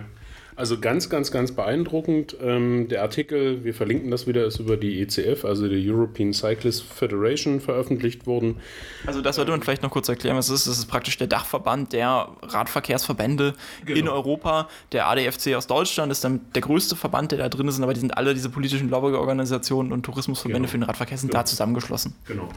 Also 0.62 0.78
ganz, 0.78 1.10
ganz, 1.10 1.32
ganz 1.32 1.50
beeindruckend. 1.50 2.36
Ähm, 2.40 2.86
der 2.86 3.02
Artikel, 3.02 3.64
wir 3.64 3.74
verlinken 3.74 4.12
das 4.12 4.28
wieder, 4.28 4.44
ist 4.44 4.60
über 4.60 4.76
die 4.76 5.02
ECF, 5.02 5.44
also 5.44 5.66
die 5.66 5.90
European 5.90 6.32
Cyclist 6.32 6.84
Federation, 6.84 7.60
veröffentlicht 7.60 8.28
worden. 8.28 8.60
Also 9.04 9.22
das 9.22 9.34
sollte 9.34 9.50
man 9.50 9.60
vielleicht 9.60 9.82
noch 9.82 9.90
kurz 9.90 10.08
erklären, 10.08 10.36
was 10.36 10.50
es 10.50 10.60
ist. 10.60 10.68
Das 10.68 10.78
ist 10.78 10.86
praktisch 10.86 11.18
der 11.18 11.26
Dachverband 11.26 11.92
der 11.92 12.28
Radverkehrsverbände 12.42 13.54
genau. 13.84 13.98
in 13.98 14.08
Europa. 14.08 14.68
Der 14.92 15.08
ADFC 15.08 15.56
aus 15.56 15.66
Deutschland 15.66 16.12
ist 16.12 16.22
dann 16.22 16.42
der 16.54 16.62
größte 16.62 16.94
Verband, 16.94 17.32
der 17.32 17.40
da 17.40 17.48
drin 17.48 17.66
ist, 17.66 17.80
aber 17.80 17.92
die 17.92 17.98
sind 17.98 18.16
alle 18.16 18.32
diese 18.32 18.48
politischen 18.48 18.88
Lobbyorganisationen 18.88 19.90
und 19.90 20.04
Tourismusverbände 20.04 20.68
genau. 20.68 20.70
für 20.70 20.78
den 20.78 20.84
Radverkehr 20.84 21.18
sind 21.18 21.30
genau. 21.30 21.40
da 21.40 21.44
zusammengeschlossen. 21.44 22.14
Genau. 22.28 22.48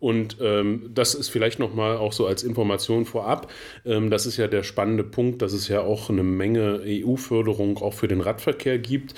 Und 0.00 0.36
ähm, 0.42 0.90
das 0.94 1.14
ist 1.14 1.30
vielleicht 1.30 1.60
nochmal 1.60 1.96
auch 1.96 2.12
so 2.12 2.26
als 2.26 2.42
Information 2.42 3.06
vorab. 3.06 3.50
Ähm, 3.86 4.10
das 4.10 4.26
ist 4.26 4.36
ja 4.36 4.48
der 4.48 4.64
spannende 4.64 5.02
Punkt, 5.02 5.40
dass 5.40 5.54
es 5.54 5.68
ja 5.68 5.80
auch 5.80 6.10
eine 6.10 6.22
Menge 6.22 6.82
EU-Förderung 6.84 7.53
Förderung 7.54 7.78
auch 7.78 7.94
für 7.94 8.08
den 8.08 8.20
Radverkehr 8.20 8.78
gibt. 8.78 9.14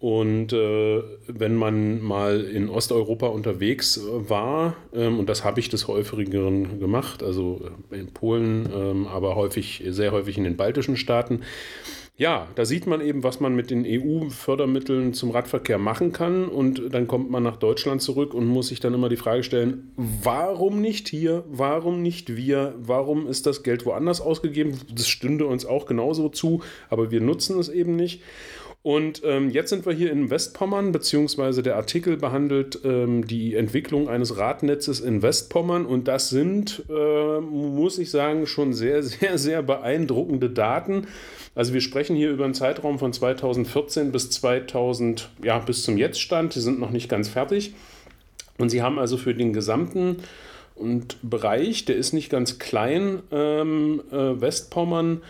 Und 0.00 0.52
äh, 0.52 1.02
wenn 1.28 1.54
man 1.54 2.02
mal 2.02 2.42
in 2.42 2.68
Osteuropa 2.68 3.28
unterwegs 3.28 4.00
war, 4.04 4.76
ähm, 4.92 5.18
und 5.18 5.28
das 5.28 5.44
habe 5.44 5.60
ich 5.60 5.70
des 5.70 5.88
häufigeren 5.88 6.78
gemacht, 6.78 7.22
also 7.22 7.70
in 7.90 8.12
Polen, 8.12 8.68
ähm, 8.74 9.06
aber 9.06 9.34
häufig, 9.34 9.82
sehr 9.88 10.12
häufig 10.12 10.36
in 10.36 10.44
den 10.44 10.56
baltischen 10.56 10.96
Staaten, 10.96 11.40
ja, 12.16 12.46
da 12.54 12.64
sieht 12.64 12.86
man 12.86 13.00
eben, 13.00 13.24
was 13.24 13.40
man 13.40 13.56
mit 13.56 13.70
den 13.70 13.84
EU-Fördermitteln 13.84 15.14
zum 15.14 15.32
Radverkehr 15.32 15.78
machen 15.78 16.12
kann. 16.12 16.48
Und 16.48 16.94
dann 16.94 17.08
kommt 17.08 17.28
man 17.28 17.42
nach 17.42 17.56
Deutschland 17.56 18.02
zurück 18.02 18.34
und 18.34 18.46
muss 18.46 18.68
sich 18.68 18.78
dann 18.78 18.94
immer 18.94 19.08
die 19.08 19.16
Frage 19.16 19.42
stellen, 19.42 19.92
warum 19.96 20.80
nicht 20.80 21.08
hier? 21.08 21.42
Warum 21.48 22.02
nicht 22.02 22.36
wir? 22.36 22.74
Warum 22.78 23.26
ist 23.26 23.46
das 23.46 23.64
Geld 23.64 23.84
woanders 23.84 24.20
ausgegeben? 24.20 24.78
Das 24.94 25.08
stünde 25.08 25.46
uns 25.46 25.66
auch 25.66 25.86
genauso 25.86 26.28
zu, 26.28 26.62
aber 26.88 27.10
wir 27.10 27.20
nutzen 27.20 27.58
es 27.58 27.68
eben 27.68 27.96
nicht. 27.96 28.22
Und 28.84 29.22
ähm, 29.24 29.48
jetzt 29.48 29.70
sind 29.70 29.86
wir 29.86 29.94
hier 29.94 30.12
in 30.12 30.28
Westpommern, 30.28 30.92
beziehungsweise 30.92 31.62
der 31.62 31.76
Artikel 31.76 32.18
behandelt 32.18 32.80
ähm, 32.84 33.26
die 33.26 33.54
Entwicklung 33.54 34.10
eines 34.10 34.36
Radnetzes 34.36 35.00
in 35.00 35.22
Westpommern. 35.22 35.86
Und 35.86 36.06
das 36.06 36.28
sind, 36.28 36.84
äh, 36.90 37.40
muss 37.40 37.96
ich 37.98 38.10
sagen, 38.10 38.46
schon 38.46 38.74
sehr, 38.74 39.02
sehr, 39.02 39.38
sehr 39.38 39.62
beeindruckende 39.62 40.50
Daten. 40.50 41.06
Also 41.54 41.72
wir 41.72 41.80
sprechen 41.80 42.14
hier 42.14 42.30
über 42.30 42.44
einen 42.44 42.52
Zeitraum 42.52 42.98
von 42.98 43.14
2014 43.14 44.12
bis 44.12 44.28
2000, 44.28 45.30
ja, 45.42 45.58
bis 45.60 45.82
zum 45.82 45.96
Jetztstand. 45.96 46.54
Die 46.54 46.60
sind 46.60 46.78
noch 46.78 46.90
nicht 46.90 47.08
ganz 47.08 47.30
fertig. 47.30 47.72
Und 48.58 48.68
sie 48.68 48.82
haben 48.82 48.98
also 48.98 49.16
für 49.16 49.34
den 49.34 49.54
gesamten 49.54 50.18
und 50.74 51.16
Bereich, 51.22 51.86
der 51.86 51.96
ist 51.96 52.12
nicht 52.12 52.28
ganz 52.28 52.58
klein, 52.58 53.20
ähm, 53.32 54.02
äh, 54.12 54.38
Westpommern, 54.42 55.22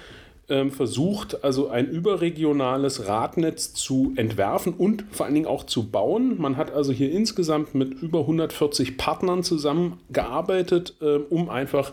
ähm, 0.49 0.71
versucht, 0.71 1.43
also 1.43 1.69
ein 1.69 1.89
überregionales 1.89 3.09
Radnetz 3.09 3.73
zu 3.73 4.13
entwerfen 4.17 4.75
und 4.75 5.05
vor 5.11 5.27
allen 5.27 5.35
Dingen 5.35 5.47
auch 5.47 5.65
zu 5.65 5.89
bauen. 5.89 6.41
Man 6.41 6.57
hat 6.57 6.73
also 6.73 6.93
hier 6.93 7.11
insgesamt 7.11 7.75
mit 7.75 8.03
über 8.03 8.21
140 8.21 8.99
Partnern 8.99 9.43
zusammengearbeitet, 9.43 10.95
äh, 11.01 11.17
um 11.31 11.49
einfach 11.49 11.93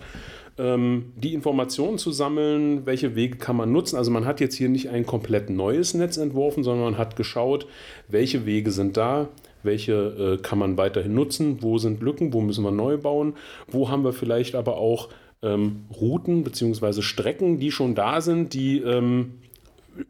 ähm, 0.58 1.14
die 1.16 1.34
Informationen 1.34 1.98
zu 1.98 2.12
sammeln, 2.12 2.86
welche 2.86 3.16
Wege 3.16 3.38
kann 3.38 3.56
man 3.56 3.72
nutzen. 3.72 3.96
Also 3.96 4.12
man 4.12 4.26
hat 4.26 4.40
jetzt 4.40 4.56
hier 4.56 4.70
nicht 4.70 4.90
ein 4.90 5.06
komplett 5.06 5.50
neues 5.50 5.94
Netz 5.94 6.18
entworfen, 6.18 6.64
sondern 6.64 6.92
man 6.92 6.98
hat 6.98 7.16
geschaut, 7.16 7.68
welche 8.10 8.46
Wege 8.46 8.72
sind 8.72 8.98
da, 8.98 9.30
welche 9.64 9.94
äh, 9.94 10.42
kann 10.42 10.60
man 10.60 10.78
weiterhin 10.78 11.14
nutzen, 11.14 11.62
wo 11.62 11.78
sind 11.78 12.02
Lücken, 12.02 12.34
wo 12.34 12.42
müssen 12.42 12.64
wir 12.64 12.72
neu 12.72 12.98
bauen, 12.98 13.34
wo 13.68 13.90
haben 13.90 14.04
wir 14.04 14.14
vielleicht 14.14 14.56
aber 14.56 14.78
auch 14.78 15.10
ähm, 15.42 15.86
Routen 16.00 16.44
bzw. 16.44 17.02
Strecken, 17.02 17.60
die 17.60 17.72
schon 17.72 17.96
da 17.96 18.22
sind, 18.22 18.54
die 18.54 18.80
ähm, 18.80 19.34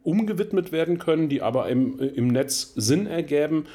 umgewidmet 0.02 0.72
werden 0.72 0.98
können, 0.98 1.28
die 1.28 1.42
aber 1.42 1.68
im, 1.68 1.98
im 1.98 2.28
Netz 2.28 2.72
Sinn 2.76 3.06
ergeben. 3.06 3.66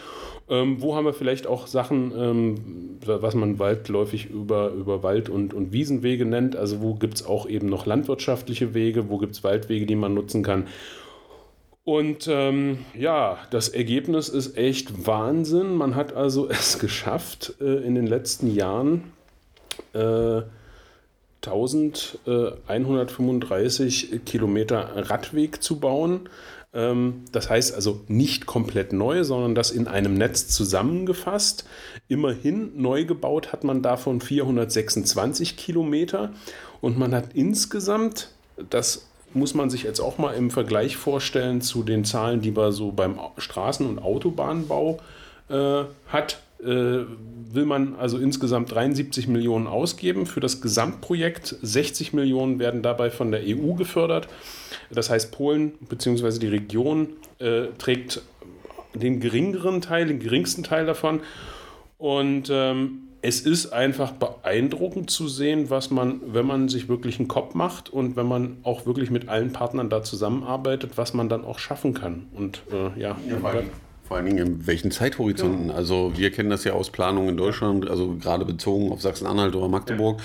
Ähm, 0.49 0.81
wo 0.81 0.95
haben 0.95 1.05
wir 1.05 1.13
vielleicht 1.13 1.45
auch 1.45 1.67
Sachen, 1.67 2.13
ähm, 2.15 2.55
was 3.05 3.35
man 3.35 3.59
waldläufig 3.59 4.29
über, 4.29 4.69
über 4.69 5.03
Wald- 5.03 5.29
und, 5.29 5.53
und 5.53 5.73
Wiesenwege 5.73 6.25
nennt? 6.25 6.55
Also 6.55 6.81
wo 6.81 6.93
gibt 6.93 7.15
es 7.15 7.25
auch 7.25 7.49
eben 7.49 7.67
noch 7.67 7.85
landwirtschaftliche 7.85 8.73
Wege, 8.73 9.09
wo 9.09 9.17
gibt 9.17 9.33
es 9.33 9.43
Waldwege, 9.43 9.85
die 9.85 9.95
man 9.95 10.13
nutzen 10.13 10.43
kann? 10.43 10.67
Und 11.83 12.27
ähm, 12.29 12.79
ja, 12.97 13.37
das 13.49 13.69
Ergebnis 13.69 14.29
ist 14.29 14.57
echt 14.57 15.05
Wahnsinn. 15.07 15.75
Man 15.75 15.95
hat 15.95 16.13
also 16.13 16.49
es 16.49 16.79
geschafft, 16.79 17.55
äh, 17.59 17.85
in 17.85 17.95
den 17.95 18.07
letzten 18.07 18.53
Jahren 18.53 19.11
äh, 19.93 20.41
1135 21.41 24.25
Kilometer 24.25 25.09
Radweg 25.09 25.63
zu 25.63 25.79
bauen. 25.79 26.27
Ähm, 26.73 27.23
das 27.31 27.49
heißt 27.49 27.73
also 27.73 28.01
nicht 28.07 28.45
komplett 28.45 28.91
neu, 28.93 29.23
sondern 29.23 29.55
das 29.55 29.71
in 29.71 29.87
einem 29.87 30.15
Netz 30.15 30.49
zusammengefasst. 30.49 31.65
Immerhin 32.07 32.79
neu 32.81 33.05
gebaut 33.05 33.53
hat 33.53 33.63
man 33.63 33.81
davon 33.81 34.21
426 34.21 35.57
Kilometer 35.57 36.31
und 36.81 36.97
man 36.97 37.15
hat 37.15 37.29
insgesamt, 37.33 38.29
das 38.69 39.07
muss 39.33 39.53
man 39.53 39.69
sich 39.69 39.83
jetzt 39.83 39.99
auch 39.99 40.17
mal 40.17 40.33
im 40.33 40.51
Vergleich 40.51 40.97
vorstellen 40.97 41.61
zu 41.61 41.83
den 41.83 42.05
Zahlen, 42.05 42.41
die 42.41 42.51
man 42.51 42.71
so 42.71 42.91
beim 42.91 43.19
Straßen- 43.37 43.87
und 43.87 43.99
Autobahnbau 43.99 44.99
äh, 45.49 45.83
hat, 46.07 46.39
will 46.59 47.65
man 47.65 47.95
also 47.95 48.17
insgesamt 48.17 48.73
73 48.73 49.27
Millionen 49.27 49.67
ausgeben 49.67 50.25
für 50.25 50.39
das 50.39 50.61
Gesamtprojekt. 50.61 51.55
60 51.61 52.13
Millionen 52.13 52.59
werden 52.59 52.81
dabei 52.81 53.09
von 53.09 53.31
der 53.31 53.41
EU 53.43 53.73
gefördert. 53.73 54.27
Das 54.91 55.09
heißt, 55.09 55.31
Polen 55.31 55.73
bzw. 55.87 56.39
die 56.39 56.47
Region 56.47 57.09
äh, 57.39 57.67
trägt 57.77 58.21
den 58.93 59.19
geringeren 59.19 59.81
Teil, 59.81 60.07
den 60.07 60.19
geringsten 60.19 60.63
Teil 60.63 60.85
davon. 60.85 61.21
Und 61.97 62.49
ähm, 62.51 63.07
es 63.21 63.41
ist 63.41 63.73
einfach 63.73 64.11
beeindruckend 64.11 65.09
zu 65.09 65.27
sehen, 65.27 65.69
was 65.69 65.89
man, 65.89 66.21
wenn 66.27 66.45
man 66.45 66.69
sich 66.69 66.87
wirklich 66.87 67.19
einen 67.19 67.27
Kopf 67.27 67.55
macht 67.55 67.89
und 67.89 68.15
wenn 68.15 68.27
man 68.27 68.57
auch 68.63 68.85
wirklich 68.85 69.09
mit 69.09 69.27
allen 69.27 69.51
Partnern 69.51 69.89
da 69.89 70.03
zusammenarbeitet, 70.03 70.91
was 70.95 71.13
man 71.13 71.27
dann 71.27 71.43
auch 71.43 71.59
schaffen 71.59 71.93
kann. 71.93 72.27
Und 72.33 72.61
äh, 72.71 72.99
ja, 72.99 73.17
ja 73.27 73.43
vor 74.07 74.17
allen 74.17 74.25
Dingen 74.25 74.37
in 74.37 74.67
welchen 74.67 74.91
Zeithorizonten? 74.91 75.69
Ja. 75.69 75.75
Also 75.75 76.13
wir 76.15 76.31
kennen 76.31 76.49
das 76.49 76.63
ja 76.63 76.73
aus 76.73 76.89
Planungen 76.89 77.29
in 77.29 77.37
Deutschland, 77.37 77.89
also 77.89 78.15
gerade 78.15 78.45
bezogen 78.45 78.91
auf 78.91 79.01
Sachsen-Anhalt 79.01 79.55
oder 79.55 79.67
Magdeburg, 79.67 80.21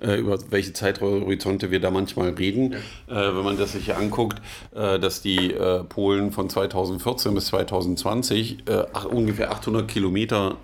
ja. 0.00 0.08
äh, 0.10 0.18
über 0.18 0.38
welche 0.50 0.72
Zeithorizonte 0.72 1.70
wir 1.70 1.80
da 1.80 1.90
manchmal 1.90 2.30
reden. 2.30 2.76
Ja. 3.08 3.30
Äh, 3.30 3.36
wenn 3.36 3.44
man 3.44 3.58
das 3.58 3.72
sich 3.72 3.86
hier 3.86 3.98
anguckt, 3.98 4.40
äh, 4.74 4.98
dass 4.98 5.20
die 5.20 5.52
äh, 5.52 5.82
Polen 5.84 6.30
von 6.30 6.48
2014 6.48 7.34
bis 7.34 7.46
2020 7.46 8.68
äh, 8.68 8.84
ach, 8.92 9.04
ungefähr 9.04 9.50
800 9.50 9.88
Kilometer 9.88 10.56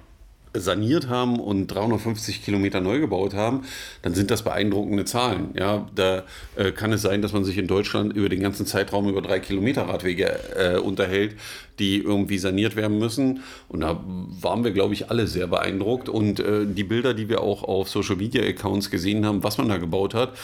saniert 0.54 1.09
haben 1.09 1.38
und 1.38 1.69
350 1.69 2.45
Kilometer 2.45 2.80
neu 2.80 2.99
gebaut 2.99 3.35
haben, 3.35 3.62
dann 4.02 4.14
sind 4.14 4.30
das 4.30 4.42
beeindruckende 4.42 5.04
Zahlen. 5.04 5.50
Ja, 5.54 5.88
da 5.95 6.25
äh, 6.57 6.73
kann 6.73 6.92
es 6.92 7.02
sein, 7.02 7.23
dass 7.23 7.33
man 7.33 7.45
sich 7.45 7.59
in 7.59 7.66
Deutschland 7.66 8.12
über 8.12 8.28
den 8.28 8.40
ganzen 8.40 8.66
Zeitraum 8.66 9.09
über 9.09 9.23
drei 9.23 9.38
Kilometer 9.38 9.83
Radwege 9.83 10.38
äh, 10.57 10.78
unterhält, 10.78 11.37
die 11.78 11.99
irgendwie 11.99 12.38
saniert 12.38 12.76
werden 12.76 12.99
müssen. 12.99 13.42
Und 13.69 13.80
da 13.80 14.00
waren 14.04 14.64
wir, 14.64 14.73
glaube 14.73 14.95
ich, 14.95 15.11
alle 15.11 15.26
sehr 15.26 15.47
beeindruckt. 15.47 16.09
Und 16.09 16.40
äh, 16.40 16.66
die 16.66 16.85
Bilder, 16.85 17.14
die 17.14 17.28
wir 17.28 17.40
auch 17.40 17.62
auf 17.62 17.88
Social 17.88 18.16
Media 18.16 18.42
Accounts 18.42 18.90
gesehen 18.90 19.25
haben, 19.25 19.42
was 19.42 19.59
man 19.59 19.69
da 19.69 19.78
gebaut 19.78 20.14
hat, 20.14 20.35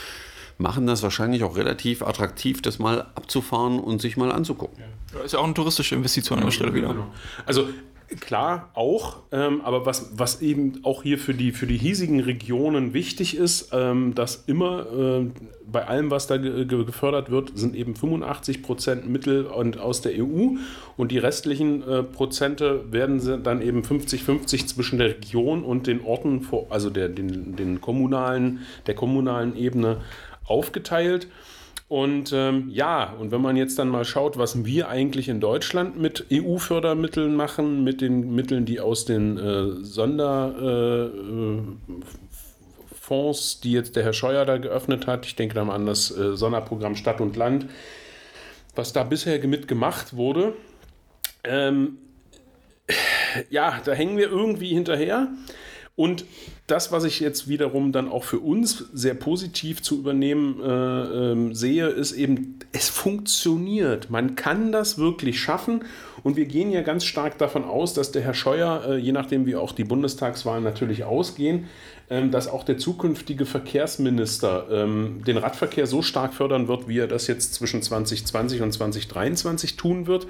machen 0.58 0.86
das 0.86 1.02
wahrscheinlich 1.02 1.44
auch 1.44 1.56
relativ 1.56 2.02
attraktiv, 2.02 2.62
das 2.62 2.78
mal 2.78 3.06
abzufahren 3.14 3.78
und 3.78 4.00
sich 4.00 4.16
mal 4.16 4.32
anzugucken. 4.32 4.78
Ja. 4.78 5.20
Ist 5.22 5.32
ja 5.32 5.38
auch 5.38 5.44
eine 5.44 5.54
touristische 5.54 5.94
Investition 5.94 6.38
an 6.38 6.46
der 6.46 6.52
Stelle 6.52 6.74
wieder. 6.74 6.88
Genau. 6.88 7.06
Also 7.44 7.68
Klar, 8.20 8.70
auch, 8.74 9.16
ähm, 9.32 9.62
aber 9.62 9.84
was, 9.84 10.12
was 10.16 10.40
eben 10.40 10.84
auch 10.84 11.02
hier 11.02 11.18
für 11.18 11.34
die, 11.34 11.50
für 11.50 11.66
die 11.66 11.76
hiesigen 11.76 12.20
Regionen 12.20 12.94
wichtig 12.94 13.36
ist, 13.36 13.70
ähm, 13.72 14.14
dass 14.14 14.44
immer 14.46 14.86
äh, 14.92 15.30
bei 15.66 15.88
allem, 15.88 16.08
was 16.08 16.28
da 16.28 16.36
ge 16.36 16.66
gefördert 16.66 17.32
wird, 17.32 17.58
sind 17.58 17.74
eben 17.74 17.96
85 17.96 18.62
Prozent 18.62 19.08
Mittel 19.08 19.46
und 19.46 19.80
aus 19.80 20.02
der 20.02 20.12
EU 20.22 20.50
und 20.96 21.10
die 21.10 21.18
restlichen 21.18 21.82
äh, 21.82 22.04
Prozente 22.04 22.92
werden 22.92 23.42
dann 23.42 23.60
eben 23.60 23.82
50-50 23.82 24.66
zwischen 24.68 24.98
der 24.98 25.08
Region 25.08 25.64
und 25.64 25.88
den 25.88 26.04
Orten, 26.04 26.42
vor, 26.42 26.68
also 26.70 26.90
der, 26.90 27.08
den, 27.08 27.56
den 27.56 27.80
kommunalen, 27.80 28.60
der 28.86 28.94
kommunalen 28.94 29.56
Ebene 29.56 29.96
aufgeteilt. 30.44 31.26
Und 31.88 32.32
ähm, 32.32 32.68
ja, 32.68 33.12
und 33.12 33.30
wenn 33.30 33.40
man 33.40 33.56
jetzt 33.56 33.78
dann 33.78 33.88
mal 33.88 34.04
schaut, 34.04 34.36
was 34.36 34.64
wir 34.64 34.88
eigentlich 34.88 35.28
in 35.28 35.38
Deutschland 35.40 35.96
mit 35.96 36.26
EU-Fördermitteln 36.32 37.36
machen, 37.36 37.84
mit 37.84 38.00
den 38.00 38.34
Mitteln, 38.34 38.64
die 38.64 38.80
aus 38.80 39.04
den 39.04 39.38
äh, 39.38 39.84
Sonderfonds, 39.84 41.78
äh, 43.08 43.62
die 43.62 43.72
jetzt 43.72 43.94
der 43.94 44.02
Herr 44.02 44.12
Scheuer 44.12 44.44
da 44.44 44.56
geöffnet 44.56 45.06
hat, 45.06 45.26
ich 45.26 45.36
denke 45.36 45.54
da 45.54 45.64
mal 45.64 45.76
an 45.76 45.86
das 45.86 46.10
äh, 46.10 46.36
Sonderprogramm 46.36 46.96
Stadt 46.96 47.20
und 47.20 47.36
Land, 47.36 47.66
was 48.74 48.92
da 48.92 49.04
bisher 49.04 49.38
mitgemacht 49.46 50.16
wurde, 50.16 50.54
ähm, 51.44 51.98
ja, 53.48 53.80
da 53.84 53.92
hängen 53.92 54.16
wir 54.16 54.28
irgendwie 54.28 54.74
hinterher. 54.74 55.28
Und 55.96 56.26
das, 56.66 56.92
was 56.92 57.04
ich 57.04 57.20
jetzt 57.20 57.48
wiederum 57.48 57.90
dann 57.90 58.10
auch 58.10 58.22
für 58.22 58.38
uns 58.38 58.84
sehr 58.92 59.14
positiv 59.14 59.82
zu 59.82 59.98
übernehmen 59.98 60.60
äh, 60.60 61.32
äh, 61.32 61.54
sehe, 61.54 61.86
ist 61.86 62.12
eben, 62.12 62.58
es 62.72 62.90
funktioniert. 62.90 64.10
Man 64.10 64.36
kann 64.36 64.72
das 64.72 64.98
wirklich 64.98 65.40
schaffen. 65.40 65.86
Und 66.22 66.36
wir 66.36 66.44
gehen 66.44 66.70
ja 66.70 66.82
ganz 66.82 67.06
stark 67.06 67.38
davon 67.38 67.64
aus, 67.64 67.94
dass 67.94 68.12
der 68.12 68.20
Herr 68.20 68.34
Scheuer, 68.34 68.84
äh, 68.86 68.96
je 68.98 69.12
nachdem 69.12 69.46
wie 69.46 69.56
auch 69.56 69.72
die 69.72 69.84
Bundestagswahlen 69.84 70.62
natürlich 70.62 71.04
ausgehen, 71.04 71.64
ähm, 72.10 72.30
dass 72.30 72.46
auch 72.46 72.64
der 72.64 72.76
zukünftige 72.76 73.46
Verkehrsminister 73.46 74.66
ähm, 74.70 75.22
den 75.26 75.38
Radverkehr 75.38 75.86
so 75.86 76.02
stark 76.02 76.34
fördern 76.34 76.68
wird, 76.68 76.88
wie 76.88 76.98
er 76.98 77.08
das 77.08 77.26
jetzt 77.26 77.54
zwischen 77.54 77.80
2020 77.80 78.60
und 78.60 78.72
2023 78.72 79.76
tun 79.76 80.06
wird 80.06 80.26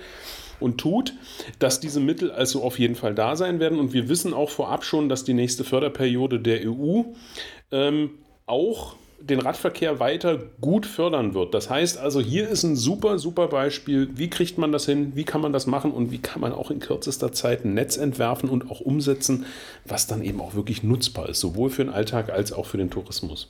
und 0.61 0.79
tut, 0.79 1.15
dass 1.59 1.81
diese 1.81 2.01
Mittel 2.01 2.31
also 2.31 2.63
auf 2.63 2.79
jeden 2.79 2.95
Fall 2.95 3.15
da 3.15 3.37
sein 3.37 3.61
werden. 3.61 3.79
Und 3.79 3.93
wir 3.93 4.09
wissen 4.09 4.35
auch 4.35 4.51
vorab 4.51 4.85
schon, 4.85 5.09
dass 5.09 5.25
die 5.25 5.35
nächste 5.35 5.65
Förderperiode 5.65 6.41
der 6.41 6.71
EU 6.71 7.03
ähm, 7.71 8.11
auch 8.47 8.97
den 9.21 9.41
Radverkehr 9.41 9.99
weiter 9.99 10.39
gut 10.61 10.87
fördern 10.87 11.35
wird. 11.35 11.55
Das 11.55 11.71
heißt 11.71 11.99
also, 11.99 12.21
hier 12.21 12.49
ist 12.49 12.63
ein 12.65 12.77
super, 12.77 13.19
super 13.19 13.49
Beispiel. 13.49 14.11
Wie 14.15 14.29
kriegt 14.29 14.59
man 14.59 14.73
das 14.73 14.87
hin? 14.87 15.13
Wie 15.15 15.25
kann 15.25 15.41
man 15.41 15.53
das 15.53 15.67
machen? 15.67 15.91
Und 15.91 16.11
wie 16.11 16.19
kann 16.19 16.41
man 16.41 16.53
auch 16.53 16.71
in 16.71 16.81
kürzester 16.81 17.33
Zeit 17.33 17.65
ein 17.65 17.75
Netz 17.75 17.97
entwerfen 17.97 18.49
und 18.49 18.71
auch 18.71 18.81
umsetzen, 18.81 19.47
was 19.85 20.07
dann 20.07 20.23
eben 20.23 20.41
auch 20.41 20.55
wirklich 20.55 20.83
nutzbar 20.83 21.29
ist, 21.29 21.41
sowohl 21.41 21.71
für 21.71 21.85
den 21.85 21.93
Alltag 21.93 22.31
als 22.31 22.53
auch 22.53 22.67
für 22.67 22.79
den 22.79 22.91
Tourismus. 22.91 23.49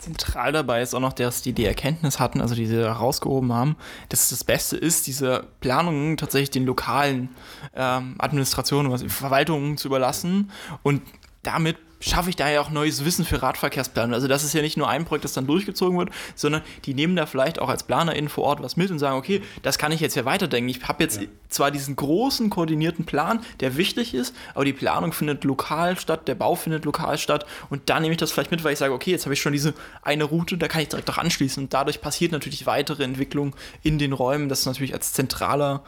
Zentral 0.00 0.52
dabei 0.52 0.82
ist 0.82 0.94
auch 0.94 1.00
noch, 1.00 1.12
dass 1.12 1.42
die 1.42 1.52
die 1.52 1.66
Erkenntnis 1.66 2.18
hatten, 2.18 2.40
also 2.40 2.54
die 2.54 2.66
sie 2.66 2.76
herausgehoben 2.76 3.52
haben, 3.52 3.76
dass 4.08 4.30
das 4.30 4.44
Beste 4.44 4.76
ist, 4.76 5.06
diese 5.06 5.46
Planungen 5.60 6.16
tatsächlich 6.16 6.50
den 6.50 6.64
lokalen 6.64 7.28
ähm, 7.74 8.16
Administrationen, 8.18 9.08
Verwaltungen 9.08 9.76
zu 9.76 9.88
überlassen 9.88 10.50
und 10.82 11.02
damit 11.42 11.76
schaffe 12.00 12.30
ich 12.30 12.36
da 12.36 12.48
ja 12.48 12.60
auch 12.62 12.70
neues 12.70 13.04
Wissen 13.04 13.24
für 13.24 13.42
Radverkehrsplanung. 13.42 14.14
Also 14.14 14.26
das 14.26 14.42
ist 14.42 14.54
ja 14.54 14.62
nicht 14.62 14.78
nur 14.78 14.88
ein 14.88 15.04
Projekt, 15.04 15.24
das 15.24 15.34
dann 15.34 15.46
durchgezogen 15.46 15.98
wird, 15.98 16.10
sondern 16.34 16.62
die 16.86 16.94
nehmen 16.94 17.14
da 17.14 17.26
vielleicht 17.26 17.58
auch 17.58 17.68
als 17.68 17.82
PlanerInnen 17.82 18.30
vor 18.30 18.44
Ort 18.44 18.62
was 18.62 18.76
mit 18.76 18.90
und 18.90 18.98
sagen, 18.98 19.18
okay, 19.18 19.42
das 19.62 19.76
kann 19.76 19.92
ich 19.92 20.00
jetzt 20.00 20.16
ja 20.16 20.24
weiterdenken. 20.24 20.70
Ich 20.70 20.82
habe 20.88 21.02
jetzt 21.02 21.20
ja. 21.20 21.28
zwar 21.50 21.70
diesen 21.70 21.96
großen 21.96 22.48
koordinierten 22.48 23.04
Plan, 23.04 23.40
der 23.60 23.76
wichtig 23.76 24.14
ist, 24.14 24.34
aber 24.54 24.64
die 24.64 24.72
Planung 24.72 25.12
findet 25.12 25.44
lokal 25.44 25.98
statt, 25.98 26.26
der 26.26 26.34
Bau 26.34 26.54
findet 26.54 26.86
lokal 26.86 27.18
statt 27.18 27.44
und 27.68 27.90
dann 27.90 28.02
nehme 28.02 28.12
ich 28.12 28.18
das 28.18 28.32
vielleicht 28.32 28.50
mit, 28.50 28.64
weil 28.64 28.72
ich 28.72 28.78
sage, 28.78 28.94
okay, 28.94 29.10
jetzt 29.10 29.26
habe 29.26 29.34
ich 29.34 29.42
schon 29.42 29.52
diese 29.52 29.74
eine 30.02 30.24
Route, 30.24 30.56
da 30.56 30.68
kann 30.68 30.80
ich 30.80 30.88
direkt 30.88 31.10
auch 31.10 31.18
anschließen 31.18 31.64
und 31.64 31.74
dadurch 31.74 32.00
passiert 32.00 32.32
natürlich 32.32 32.64
weitere 32.64 33.04
Entwicklung 33.04 33.54
in 33.82 33.98
den 33.98 34.14
Räumen. 34.14 34.48
Das 34.48 34.60
ist 34.60 34.66
natürlich 34.66 34.94
als 34.94 35.12
zentraler 35.12 35.84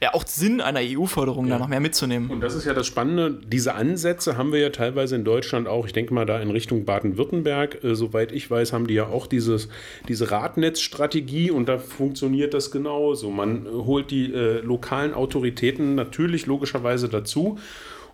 ja 0.00 0.14
auch 0.14 0.26
Sinn 0.26 0.60
einer 0.60 0.80
EU-Förderung, 0.82 1.46
ja. 1.46 1.54
da 1.54 1.58
noch 1.58 1.68
mehr 1.68 1.80
mitzunehmen. 1.80 2.30
Und 2.30 2.40
das 2.40 2.54
ist 2.54 2.64
ja 2.64 2.74
das 2.74 2.86
Spannende. 2.86 3.38
Diese 3.46 3.74
Ansätze 3.74 4.36
haben 4.36 4.52
wir 4.52 4.60
ja 4.60 4.70
teilweise 4.70 5.16
in 5.16 5.24
Deutschland 5.24 5.66
auch. 5.66 5.86
Ich 5.86 5.92
denke 5.92 6.14
mal 6.14 6.26
da 6.26 6.40
in 6.40 6.50
Richtung 6.50 6.84
Baden-Württemberg. 6.84 7.82
Äh, 7.82 7.94
soweit 7.94 8.32
ich 8.32 8.50
weiß, 8.50 8.72
haben 8.72 8.86
die 8.86 8.94
ja 8.94 9.08
auch 9.08 9.26
dieses, 9.26 9.68
diese 10.08 10.30
Radnetzstrategie 10.30 11.50
und 11.50 11.68
da 11.68 11.78
funktioniert 11.78 12.54
das 12.54 12.70
genauso. 12.70 13.30
Man 13.30 13.66
äh, 13.66 13.70
holt 13.70 14.10
die 14.10 14.32
äh, 14.32 14.60
lokalen 14.60 15.14
Autoritäten 15.14 15.94
natürlich 15.94 16.46
logischerweise 16.46 17.08
dazu 17.08 17.58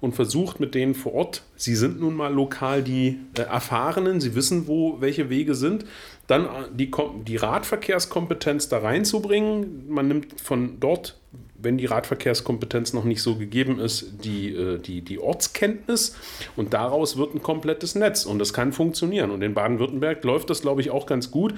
und 0.05 0.14
versucht 0.14 0.61
mit 0.61 0.75
denen 0.75 0.95
vor 0.95 1.14
Ort, 1.14 1.43
sie 1.57 1.75
sind 1.75 2.00
nun 2.00 2.14
mal 2.14 2.33
lokal 2.33 2.83
die 2.83 3.19
äh, 3.38 3.43
Erfahrenen, 3.43 4.21
sie 4.21 4.35
wissen, 4.35 4.67
wo 4.67 5.00
welche 5.00 5.31
Wege 5.31 5.55
sind, 5.55 5.87
dann 6.26 6.45
äh, 6.45 6.49
die, 6.73 6.91
die 7.26 7.37
Radverkehrskompetenz 7.37 8.69
da 8.69 8.79
reinzubringen. 8.79 9.88
Man 9.88 10.09
nimmt 10.09 10.41
von 10.41 10.79
dort 10.79 11.19
wenn 11.64 11.78
die 11.78 11.87
Radverkehrskompetenz 11.87 12.92
noch 12.92 13.04
nicht 13.04 13.23
so 13.23 13.37
gegeben 13.37 13.80
ist, 13.80 14.25
die, 14.25 14.54
äh, 14.54 14.78
die, 14.78 15.02
die 15.02 15.18
Ortskenntnis 15.18 16.16
und 16.56 16.75
daraus 16.75 17.16
wird 17.16 17.35
ein 17.35 17.42
komplettes 17.42 17.94
Netz 17.94 18.25
und 18.26 18.38
das 18.38 18.52
kann 18.52 18.73
funktionieren. 18.73 19.30
Und 19.30 19.42
in 19.42 19.54
Baden-Württemberg 19.54 20.23
läuft 20.25 20.50
das, 20.50 20.62
glaube 20.62 20.80
ich, 20.80 20.90
auch 20.90 21.06
ganz 21.06 21.30
gut. 21.30 21.54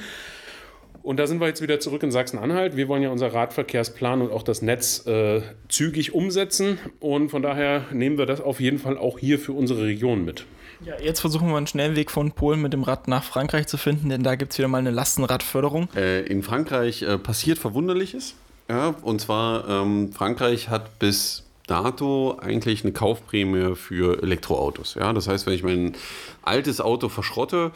Und 1.06 1.18
da 1.18 1.28
sind 1.28 1.40
wir 1.40 1.46
jetzt 1.46 1.62
wieder 1.62 1.78
zurück 1.78 2.02
in 2.02 2.10
Sachsen-Anhalt. 2.10 2.76
Wir 2.76 2.88
wollen 2.88 3.00
ja 3.00 3.10
unser 3.10 3.32
Radverkehrsplan 3.32 4.22
und 4.22 4.32
auch 4.32 4.42
das 4.42 4.60
Netz 4.60 5.06
äh, 5.06 5.40
zügig 5.68 6.14
umsetzen. 6.14 6.80
Und 6.98 7.28
von 7.28 7.42
daher 7.42 7.84
nehmen 7.92 8.18
wir 8.18 8.26
das 8.26 8.40
auf 8.40 8.58
jeden 8.58 8.80
Fall 8.80 8.98
auch 8.98 9.20
hier 9.20 9.38
für 9.38 9.52
unsere 9.52 9.84
Region 9.84 10.24
mit. 10.24 10.46
Ja, 10.84 10.94
jetzt 11.00 11.20
versuchen 11.20 11.48
wir 11.48 11.56
einen 11.56 11.68
Schnellweg 11.68 12.10
von 12.10 12.32
Polen 12.32 12.60
mit 12.60 12.72
dem 12.72 12.82
Rad 12.82 13.06
nach 13.06 13.22
Frankreich 13.22 13.68
zu 13.68 13.76
finden, 13.76 14.08
denn 14.08 14.24
da 14.24 14.34
gibt 14.34 14.50
es 14.50 14.58
wieder 14.58 14.66
mal 14.66 14.78
eine 14.78 14.90
Lastenradförderung. 14.90 15.88
Äh, 15.94 16.22
in 16.26 16.42
Frankreich 16.42 17.02
äh, 17.02 17.18
passiert 17.18 17.58
Verwunderliches. 17.60 18.34
Ja, 18.68 18.94
und 19.02 19.20
zwar 19.20 19.68
ähm, 19.68 20.12
Frankreich 20.12 20.68
hat 20.68 20.98
bis 20.98 21.44
dato 21.66 22.36
eigentlich 22.40 22.84
eine 22.84 22.92
Kaufprämie 22.92 23.74
für 23.74 24.22
Elektroautos. 24.22 24.94
Ja, 24.94 25.12
das 25.12 25.28
heißt, 25.28 25.46
wenn 25.46 25.54
ich 25.54 25.62
mein 25.62 25.94
altes 26.42 26.80
Auto 26.80 27.08
verschrotte 27.08 27.72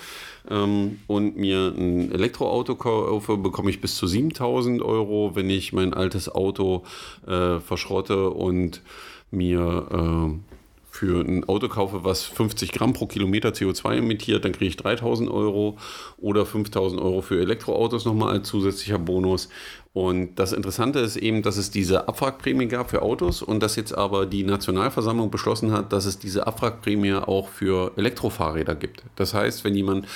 ähm, 0.48 1.00
und 1.06 1.36
mir 1.36 1.72
ein 1.76 2.12
Elektroauto 2.12 2.76
kaufe, 2.76 3.36
bekomme 3.36 3.70
ich 3.70 3.80
bis 3.80 3.96
zu 3.96 4.06
7000 4.06 4.82
Euro. 4.82 5.32
Wenn 5.34 5.50
ich 5.50 5.72
mein 5.72 5.94
altes 5.94 6.28
Auto 6.28 6.84
äh, 7.26 7.58
verschrotte 7.60 8.30
und 8.30 8.82
mir 9.30 9.86
äh, 9.90 10.50
für 10.92 11.20
ein 11.20 11.48
Auto 11.48 11.68
kaufe, 11.68 12.04
was 12.04 12.24
50 12.24 12.72
Gramm 12.72 12.92
pro 12.92 13.06
Kilometer 13.06 13.50
CO2 13.50 13.96
emittiert, 13.96 14.44
dann 14.44 14.52
kriege 14.52 14.68
ich 14.68 14.76
3000 14.76 15.30
Euro 15.30 15.78
oder 16.18 16.44
5000 16.44 17.00
Euro 17.00 17.22
für 17.22 17.40
Elektroautos 17.40 18.04
nochmal 18.04 18.32
als 18.32 18.48
zusätzlicher 18.48 18.98
Bonus. 18.98 19.48
Und 19.92 20.36
das 20.36 20.52
Interessante 20.52 21.00
ist 21.00 21.16
eben, 21.16 21.42
dass 21.42 21.56
es 21.56 21.72
diese 21.72 22.06
Abwrackprämie 22.06 22.68
gab 22.68 22.90
für 22.90 23.02
Autos 23.02 23.42
und 23.42 23.60
dass 23.60 23.74
jetzt 23.74 23.92
aber 23.92 24.24
die 24.24 24.44
Nationalversammlung 24.44 25.32
beschlossen 25.32 25.72
hat, 25.72 25.92
dass 25.92 26.04
es 26.04 26.20
diese 26.20 26.46
Abwrackprämie 26.46 27.14
auch 27.14 27.48
für 27.48 27.90
Elektrofahrräder 27.96 28.76
gibt. 28.76 29.02
Das 29.16 29.34
heißt, 29.34 29.64
wenn 29.64 29.74
jemand 29.74 30.06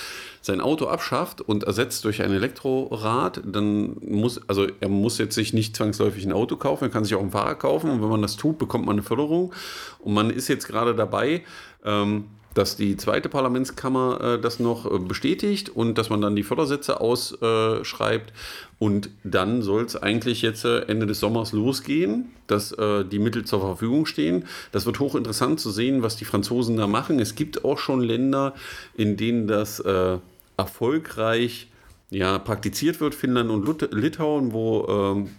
sein 0.43 0.61
Auto 0.61 0.87
abschafft 0.87 1.41
und 1.41 1.65
ersetzt 1.65 2.05
durch 2.05 2.23
ein 2.23 2.31
Elektrorad, 2.31 3.43
dann 3.45 3.97
muss, 4.01 4.41
also 4.49 4.69
er 4.79 4.89
muss 4.89 5.19
jetzt 5.19 5.35
sich 5.35 5.53
nicht 5.53 5.75
zwangsläufig 5.75 6.25
ein 6.25 6.33
Auto 6.33 6.57
kaufen, 6.57 6.85
er 6.85 6.91
kann 6.91 7.05
sich 7.05 7.17
auch 7.17 7.23
ein 7.23 7.33
Fahrrad 7.33 7.59
kaufen 7.59 7.91
und 7.91 8.01
wenn 8.01 8.11
man 8.11 8.23
das 8.23 8.37
tut, 8.37 8.59
bekommt 8.59 8.87
man 8.87 8.95
eine 8.95 9.03
Förderung. 9.03 9.53
Und 9.99 10.15
man 10.15 10.31
ist 10.31 10.47
jetzt 10.47 10.69
gerade 10.69 10.95
dabei, 10.95 11.43
ähm, 11.85 12.27
dass 12.55 12.77
die 12.77 12.97
zweite 12.97 13.29
Parlamentskammer 13.29 14.21
äh, 14.21 14.41
das 14.41 14.61
noch 14.61 14.91
äh, 14.91 14.99
bestätigt 14.99 15.69
und 15.69 15.99
dass 15.99 16.09
man 16.09 16.21
dann 16.21 16.37
die 16.37 16.43
Fördersätze 16.43 17.01
ausschreibt. 17.01 18.33
und 18.79 19.11
dann 19.23 19.63
soll 19.63 19.85
es 19.85 19.97
eigentlich 19.97 20.43
jetzt 20.43 20.65
äh, 20.65 20.81
Ende 20.83 21.07
des 21.07 21.21
Sommers 21.21 21.53
losgehen, 21.53 22.31
dass 22.47 22.73
äh, 22.73 23.05
die 23.05 23.19
Mittel 23.19 23.45
zur 23.45 23.61
Verfügung 23.61 24.07
stehen. 24.07 24.45
Das 24.73 24.87
wird 24.87 25.01
hochinteressant 25.01 25.61
zu 25.61 25.71
sehen, 25.71 26.03
was 26.03 26.17
die 26.17 26.25
Franzosen 26.25 26.77
da 26.77 26.87
machen. 26.87 27.19
Es 27.19 27.35
gibt 27.35 27.65
auch 27.65 27.79
schon 27.79 28.01
Länder, 28.01 28.55
in 28.95 29.17
denen 29.17 29.47
das 29.47 29.81
äh, 29.81 30.19
erfolgreich 30.57 31.69
ja, 32.11 32.39
praktiziert 32.39 33.01
wird, 33.01 33.15
Finnland 33.15 33.51
und 33.51 33.93
Litauen, 33.93 34.53
wo 34.53 34.87
ähm, 34.89 35.31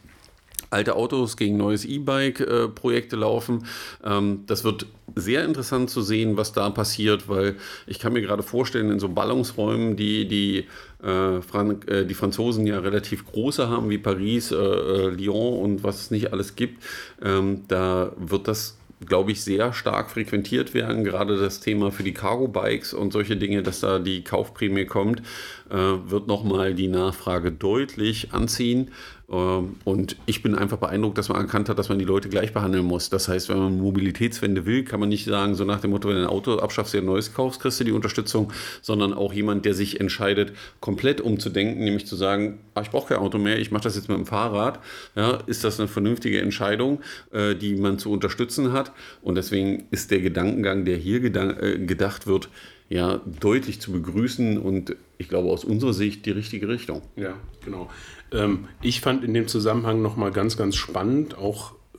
alte 0.75 0.95
Autos 0.95 1.37
gegen 1.37 1.57
neues 1.57 1.85
E-Bike-Projekte 1.85 3.15
laufen. 3.15 3.65
Ähm, 4.03 4.43
das 4.45 4.63
wird 4.63 4.85
sehr 5.15 5.45
interessant 5.45 5.89
zu 5.89 6.01
sehen, 6.01 6.35
was 6.35 6.51
da 6.51 6.69
passiert, 6.69 7.29
weil 7.29 7.55
ich 7.87 7.99
kann 7.99 8.13
mir 8.13 8.21
gerade 8.21 8.43
vorstellen, 8.43 8.91
in 8.91 8.99
so 8.99 9.07
Ballungsräumen, 9.07 9.95
die 9.95 10.27
die, 10.27 10.65
äh, 11.01 11.41
Frank 11.41 11.89
äh, 11.89 12.05
die 12.05 12.13
Franzosen 12.13 12.67
ja 12.67 12.79
relativ 12.79 13.25
große 13.25 13.69
haben, 13.69 13.89
wie 13.89 13.97
Paris, 13.97 14.51
äh, 14.51 14.55
äh 14.55 15.09
Lyon 15.09 15.61
und 15.61 15.83
was 15.83 16.01
es 16.01 16.11
nicht 16.11 16.33
alles 16.33 16.55
gibt, 16.55 16.83
ähm, 17.21 17.63
da 17.67 18.11
wird 18.17 18.47
das 18.47 18.77
glaube 19.05 19.31
ich, 19.31 19.43
sehr 19.43 19.73
stark 19.73 20.09
frequentiert 20.09 20.73
werden. 20.73 21.03
Gerade 21.03 21.37
das 21.37 21.59
Thema 21.59 21.91
für 21.91 22.03
die 22.03 22.13
Cargo-Bikes 22.13 22.93
und 22.93 23.11
solche 23.11 23.35
Dinge, 23.35 23.61
dass 23.61 23.81
da 23.81 23.99
die 23.99 24.23
Kaufprämie 24.23 24.85
kommt, 24.85 25.21
äh, 25.69 25.75
wird 25.75 26.27
nochmal 26.27 26.73
die 26.73 26.87
Nachfrage 26.87 27.51
deutlich 27.51 28.33
anziehen. 28.33 28.91
Ähm, 29.31 29.75
und 29.83 30.17
ich 30.25 30.43
bin 30.43 30.55
einfach 30.55 30.77
beeindruckt, 30.77 31.17
dass 31.17 31.29
man 31.29 31.41
erkannt 31.41 31.69
hat, 31.69 31.79
dass 31.79 31.89
man 31.89 31.99
die 31.99 32.05
Leute 32.05 32.29
gleich 32.29 32.53
behandeln 32.53 32.85
muss. 32.85 33.09
Das 33.09 33.27
heißt, 33.27 33.49
wenn 33.49 33.57
man 33.57 33.79
Mobilitätswende 33.79 34.65
will, 34.65 34.83
kann 34.83 34.99
man 34.99 35.09
nicht 35.09 35.25
sagen, 35.25 35.55
so 35.55 35.65
nach 35.65 35.81
dem 35.81 35.91
Motto, 35.91 36.09
wenn 36.09 36.15
du 36.15 36.21
ein 36.21 36.27
Auto 36.27 36.57
abschaffst, 36.57 36.93
dir 36.93 36.99
ein 36.99 37.05
neues 37.05 37.33
kaufst, 37.33 37.59
kriegst 37.59 37.79
du 37.79 37.83
die 37.83 37.91
Unterstützung, 37.91 38.51
sondern 38.81 39.13
auch 39.13 39.33
jemand, 39.33 39.65
der 39.65 39.73
sich 39.73 39.99
entscheidet, 39.99 40.53
komplett 40.79 41.21
umzudenken, 41.21 41.83
nämlich 41.83 42.05
zu 42.05 42.15
sagen, 42.15 42.59
ah, 42.75 42.81
ich 42.81 42.91
brauche 42.91 43.09
kein 43.09 43.17
Auto 43.17 43.37
mehr, 43.37 43.59
ich 43.59 43.71
mache 43.71 43.83
das 43.83 43.95
jetzt 43.95 44.09
mit 44.09 44.17
dem 44.17 44.25
Fahrrad. 44.25 44.79
Ja, 45.15 45.39
ist 45.47 45.63
das 45.63 45.79
eine 45.79 45.87
vernünftige 45.87 46.41
Entscheidung, 46.41 47.01
äh, 47.31 47.55
die 47.55 47.75
man 47.75 47.97
zu 47.97 48.11
unterstützen 48.11 48.73
hat? 48.73 48.91
Und 49.21 49.35
deswegen 49.35 49.85
ist 49.91 50.11
der 50.11 50.21
Gedankengang, 50.21 50.85
der 50.85 50.97
hier 50.97 51.23
äh, 51.23 51.79
gedacht 51.79 52.27
wird, 52.27 52.49
ja, 52.87 53.19
deutlich 53.39 53.81
zu 53.81 53.91
begrüßen 53.91 54.59
und 54.59 54.95
ich 55.17 55.27
glaube 55.27 55.49
aus 55.49 55.63
unserer 55.63 55.93
Sicht 55.93 56.25
die 56.25 56.31
richtige 56.31 56.67
Richtung. 56.67 57.01
Ja, 57.15 57.33
genau. 57.63 57.89
Ähm, 58.35 58.67
ich 58.81 59.01
fand 59.01 59.23
in 59.23 59.33
dem 59.33 59.47
Zusammenhang 59.47 60.01
nochmal 60.01 60.31
ganz, 60.31 60.57
ganz 60.57 60.75
spannend, 60.75 61.37
auch 61.37 61.73
äh, 61.93 61.97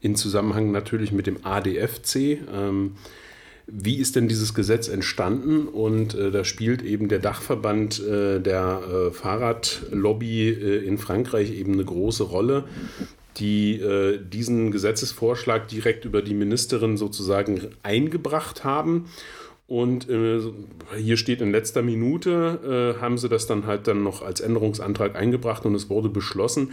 in 0.00 0.16
Zusammenhang 0.16 0.70
natürlich 0.70 1.12
mit 1.12 1.26
dem 1.26 1.44
ADFC. 1.44 2.38
Ähm, 2.52 2.92
wie 3.70 3.96
ist 3.98 4.16
denn 4.16 4.28
dieses 4.28 4.54
Gesetz 4.54 4.88
entstanden? 4.88 5.68
Und 5.68 6.14
äh, 6.14 6.30
da 6.30 6.44
spielt 6.44 6.82
eben 6.82 7.08
der 7.08 7.18
Dachverband 7.18 8.00
äh, 8.00 8.40
der 8.40 8.80
äh, 8.80 9.10
Fahrradlobby 9.10 10.48
äh, 10.48 10.86
in 10.86 10.96
Frankreich 10.96 11.52
eben 11.52 11.74
eine 11.74 11.84
große 11.84 12.22
Rolle, 12.22 12.64
die 13.36 13.74
äh, 13.74 14.18
diesen 14.18 14.70
Gesetzesvorschlag 14.70 15.68
direkt 15.68 16.06
über 16.06 16.22
die 16.22 16.32
Ministerin 16.32 16.96
sozusagen 16.96 17.60
eingebracht 17.82 18.64
haben. 18.64 19.10
Und 19.68 20.08
äh, 20.08 20.40
hier 20.96 21.18
steht 21.18 21.42
in 21.42 21.52
letzter 21.52 21.82
Minute, 21.82 22.96
äh, 22.96 23.00
haben 23.02 23.18
sie 23.18 23.28
das 23.28 23.46
dann 23.46 23.66
halt 23.66 23.86
dann 23.86 24.02
noch 24.02 24.22
als 24.22 24.40
Änderungsantrag 24.40 25.14
eingebracht 25.14 25.66
und 25.66 25.74
es 25.74 25.90
wurde 25.90 26.08
beschlossen. 26.08 26.72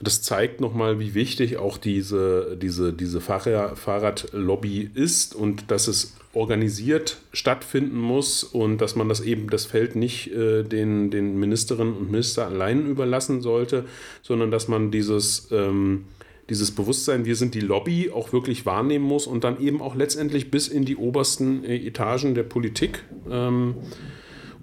Das 0.00 0.22
zeigt 0.22 0.62
nochmal, 0.62 0.98
wie 0.98 1.12
wichtig 1.12 1.58
auch 1.58 1.76
diese, 1.76 2.56
diese, 2.60 2.94
diese 2.94 3.20
Fahrrad 3.20 3.78
Fahrradlobby 3.78 4.90
ist 4.94 5.34
und 5.34 5.70
dass 5.70 5.86
es 5.86 6.16
organisiert 6.32 7.18
stattfinden 7.34 7.98
muss 7.98 8.42
und 8.42 8.78
dass 8.78 8.96
man 8.96 9.10
das 9.10 9.20
eben 9.20 9.50
das 9.50 9.66
Feld 9.66 9.94
nicht 9.94 10.32
äh, 10.32 10.62
den, 10.62 11.10
den 11.10 11.38
Ministerinnen 11.38 11.94
und 11.94 12.10
Ministern 12.10 12.54
allein 12.54 12.86
überlassen 12.86 13.42
sollte, 13.42 13.84
sondern 14.22 14.50
dass 14.50 14.66
man 14.66 14.90
dieses 14.90 15.48
ähm, 15.50 16.06
dieses 16.50 16.72
Bewusstsein, 16.72 17.24
wir 17.24 17.36
sind 17.36 17.54
die 17.54 17.60
Lobby, 17.60 18.10
auch 18.10 18.32
wirklich 18.32 18.66
wahrnehmen 18.66 19.04
muss 19.04 19.26
und 19.26 19.44
dann 19.44 19.60
eben 19.60 19.80
auch 19.80 19.94
letztendlich 19.94 20.50
bis 20.50 20.68
in 20.68 20.84
die 20.84 20.96
obersten 20.96 21.64
äh, 21.64 21.76
Etagen 21.76 22.34
der 22.34 22.42
Politik 22.42 23.04
ähm, 23.30 23.76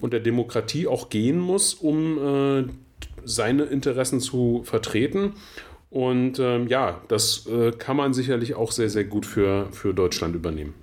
und 0.02 0.14
der 0.14 0.20
Demokratie 0.20 0.86
auch 0.86 1.10
gehen 1.10 1.40
muss, 1.40 1.74
um 1.74 2.18
äh, 2.18 2.66
seine 3.24 3.64
Interessen 3.64 4.20
zu 4.20 4.62
vertreten. 4.66 5.34
Und 5.90 6.40
ähm, 6.40 6.68
ja, 6.68 7.02
das 7.08 7.48
äh, 7.48 7.72
kann 7.72 7.96
man 7.96 8.14
sicherlich 8.14 8.56
auch 8.56 8.72
sehr, 8.72 8.90
sehr 8.90 9.06
gut 9.06 9.26
für, 9.26 9.68
für 9.72 9.94
Deutschland 9.94 10.36
übernehmen. 10.36 10.74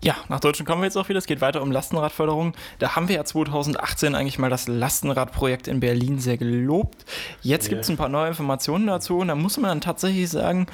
Ja, 0.00 0.14
nach 0.28 0.38
Deutschland 0.38 0.68
kommen 0.68 0.82
wir 0.82 0.86
jetzt 0.86 0.96
auch 0.96 1.08
wieder. 1.08 1.18
Es 1.18 1.26
geht 1.26 1.40
weiter 1.40 1.60
um 1.60 1.72
Lastenradförderung. 1.72 2.52
Da 2.78 2.94
haben 2.94 3.08
wir 3.08 3.16
ja 3.16 3.24
2018 3.24 4.14
eigentlich 4.14 4.38
mal 4.38 4.48
das 4.48 4.68
Lastenradprojekt 4.68 5.66
in 5.66 5.80
Berlin 5.80 6.20
sehr 6.20 6.36
gelobt. 6.36 7.04
Jetzt 7.42 7.64
yeah. 7.64 7.70
gibt 7.70 7.84
es 7.84 7.90
ein 7.90 7.96
paar 7.96 8.08
neue 8.08 8.28
Informationen 8.28 8.86
dazu 8.86 9.18
und 9.18 9.28
da 9.28 9.34
muss 9.34 9.56
man 9.56 9.70
dann 9.70 9.80
tatsächlich 9.80 10.28
sagen, 10.28 10.66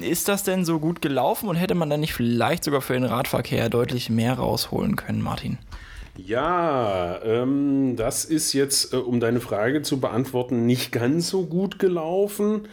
ist 0.00 0.28
das 0.28 0.44
denn 0.44 0.64
so 0.64 0.78
gut 0.78 1.02
gelaufen 1.02 1.48
und 1.48 1.56
hätte 1.56 1.74
man 1.74 1.90
dann 1.90 2.00
nicht 2.00 2.14
vielleicht 2.14 2.64
sogar 2.64 2.80
für 2.80 2.94
den 2.94 3.04
Radverkehr 3.04 3.68
deutlich 3.68 4.08
mehr 4.08 4.34
rausholen 4.34 4.96
können, 4.96 5.20
Martin? 5.20 5.58
Ja, 6.16 7.20
ähm, 7.22 7.96
das 7.96 8.24
ist 8.24 8.52
jetzt, 8.52 8.94
äh, 8.94 8.96
um 8.96 9.20
deine 9.20 9.40
Frage 9.40 9.82
zu 9.82 10.00
beantworten, 10.00 10.64
nicht 10.64 10.92
ganz 10.92 11.28
so 11.28 11.44
gut 11.44 11.78
gelaufen. 11.78 12.68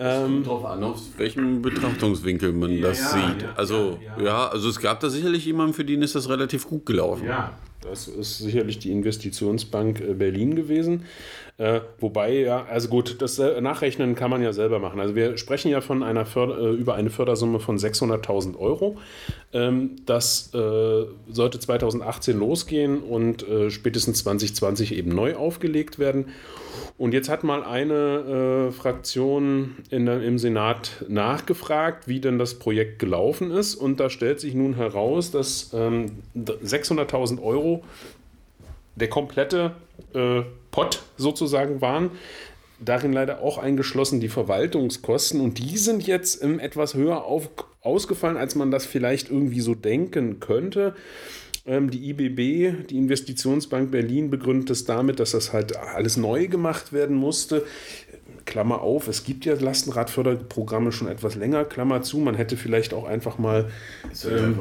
Ähm, 0.00 0.22
kommt 0.22 0.46
drauf 0.46 0.64
an, 0.64 0.84
aus 0.84 1.10
welchem 1.16 1.60
Betrachtungswinkel 1.60 2.52
man 2.52 2.70
ja, 2.72 2.82
das 2.88 3.00
ja, 3.00 3.08
sieht. 3.08 3.42
Ja, 3.42 3.52
also, 3.56 3.98
ja, 4.22 4.48
also 4.48 4.68
es 4.68 4.78
gab 4.78 5.00
da 5.00 5.10
sicherlich 5.10 5.44
jemanden, 5.44 5.74
für 5.74 5.84
den 5.84 6.02
ist 6.02 6.14
das 6.14 6.28
relativ 6.28 6.68
gut 6.68 6.86
gelaufen. 6.86 7.26
Ja, 7.26 7.52
Das 7.80 8.06
ist 8.06 8.38
sicherlich 8.38 8.78
die 8.78 8.92
Investitionsbank 8.92 10.00
äh, 10.00 10.14
Berlin 10.14 10.54
gewesen. 10.54 11.04
Äh, 11.58 11.80
wobei, 11.98 12.34
ja, 12.34 12.66
also 12.70 12.88
gut, 12.88 13.20
das 13.20 13.36
äh, 13.40 13.60
Nachrechnen 13.60 14.14
kann 14.14 14.30
man 14.30 14.40
ja 14.40 14.52
selber 14.52 14.78
machen. 14.78 15.00
Also 15.00 15.16
wir 15.16 15.36
sprechen 15.38 15.72
ja 15.72 15.80
von 15.80 16.04
einer 16.04 16.24
Förder, 16.24 16.56
äh, 16.56 16.70
über 16.70 16.94
eine 16.94 17.10
Fördersumme 17.10 17.58
von 17.58 17.78
600.000 17.78 18.56
Euro. 18.56 18.96
Ähm, 19.52 19.96
das 20.06 20.54
äh, 20.54 21.06
sollte 21.28 21.58
2018 21.58 22.38
losgehen 22.38 23.02
und 23.02 23.46
äh, 23.48 23.70
spätestens 23.70 24.22
2020 24.22 24.94
eben 24.94 25.10
neu 25.10 25.34
aufgelegt 25.34 25.98
werden. 25.98 26.26
Und 26.96 27.12
jetzt 27.12 27.28
hat 27.28 27.42
mal 27.42 27.64
eine 27.64 28.72
Fraktion 28.72 29.76
in, 29.90 30.08
im 30.08 30.38
Senat 30.38 31.04
nachgefragt, 31.08 32.08
wie 32.08 32.20
denn 32.20 32.38
das 32.38 32.54
Projekt 32.54 32.98
gelaufen 32.98 33.52
ist. 33.52 33.76
Und 33.76 34.00
da 34.00 34.10
stellt 34.10 34.40
sich 34.40 34.54
nun 34.54 34.74
heraus, 34.74 35.30
dass 35.30 35.70
ähm, 35.74 36.06
600.000 36.36 37.40
Euro 37.40 37.84
der 38.98 39.08
komplette 39.08 39.76
äh, 40.14 40.42
Pot 40.70 41.02
sozusagen 41.16 41.80
waren. 41.80 42.10
Darin 42.80 43.12
leider 43.12 43.40
auch 43.42 43.58
eingeschlossen 43.58 44.20
die 44.20 44.28
Verwaltungskosten 44.28 45.40
und 45.40 45.58
die 45.58 45.76
sind 45.78 46.06
jetzt 46.06 46.42
ähm, 46.42 46.60
etwas 46.60 46.94
höher 46.94 47.24
auf, 47.24 47.50
ausgefallen, 47.80 48.36
als 48.36 48.54
man 48.54 48.70
das 48.70 48.86
vielleicht 48.86 49.30
irgendwie 49.30 49.60
so 49.60 49.74
denken 49.74 50.38
könnte. 50.38 50.94
Ähm, 51.66 51.90
die 51.90 52.10
IBB, 52.10 52.88
die 52.88 52.96
Investitionsbank 52.96 53.90
Berlin, 53.90 54.30
begründet 54.30 54.70
es 54.70 54.84
damit, 54.84 55.20
dass 55.20 55.32
das 55.32 55.52
halt 55.52 55.76
alles 55.76 56.16
neu 56.16 56.46
gemacht 56.46 56.92
werden 56.92 57.16
musste. 57.16 57.66
Klammer 58.44 58.80
auf, 58.80 59.08
es 59.08 59.24
gibt 59.24 59.44
ja 59.44 59.54
Lastenradförderprogramme 59.54 60.90
schon 60.90 61.08
etwas 61.08 61.34
länger, 61.34 61.64
Klammer 61.64 62.02
zu, 62.02 62.18
man 62.18 62.34
hätte 62.34 62.56
vielleicht 62.56 62.94
auch 62.94 63.04
einfach 63.04 63.38
mal. 63.38 63.70
Ähm, 64.24 64.58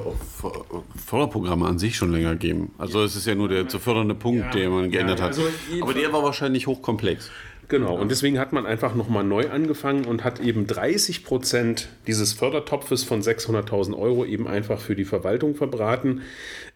Förderprogramme 1.06 1.65
an 1.65 1.80
sich 1.80 1.95
schon 1.95 2.12
länger 2.12 2.36
geben. 2.36 2.71
Also 2.77 3.03
es 3.03 3.15
ist 3.15 3.27
ja 3.27 3.36
nur 3.36 3.47
der 3.47 3.69
zu 3.69 3.80
fördernde 3.80 4.15
Punkt, 4.15 4.45
ja, 4.45 4.51
den 4.51 4.71
man 4.71 4.91
geändert 4.91 5.19
ja, 5.19 5.27
also 5.27 5.43
hat. 5.43 5.51
Aber 5.82 5.93
der 5.93 6.12
war 6.12 6.21
wahrscheinlich 6.23 6.67
hochkomplex. 6.67 7.32
Genau, 7.69 7.99
und 7.99 8.10
deswegen 8.10 8.39
hat 8.39 8.53
man 8.53 8.65
einfach 8.65 8.95
nochmal 8.95 9.25
neu 9.25 9.49
angefangen 9.49 10.06
und 10.06 10.23
hat 10.23 10.39
eben 10.39 10.67
30 10.67 11.25
Prozent 11.25 11.89
dieses 12.08 12.32
Fördertopfes 12.32 13.03
von 13.03 13.21
600.000 13.21 13.97
Euro 13.97 14.23
eben 14.23 14.47
einfach 14.47 14.80
für 14.80 14.95
die 14.95 15.03
Verwaltung 15.03 15.53
verbraten. 15.53 16.21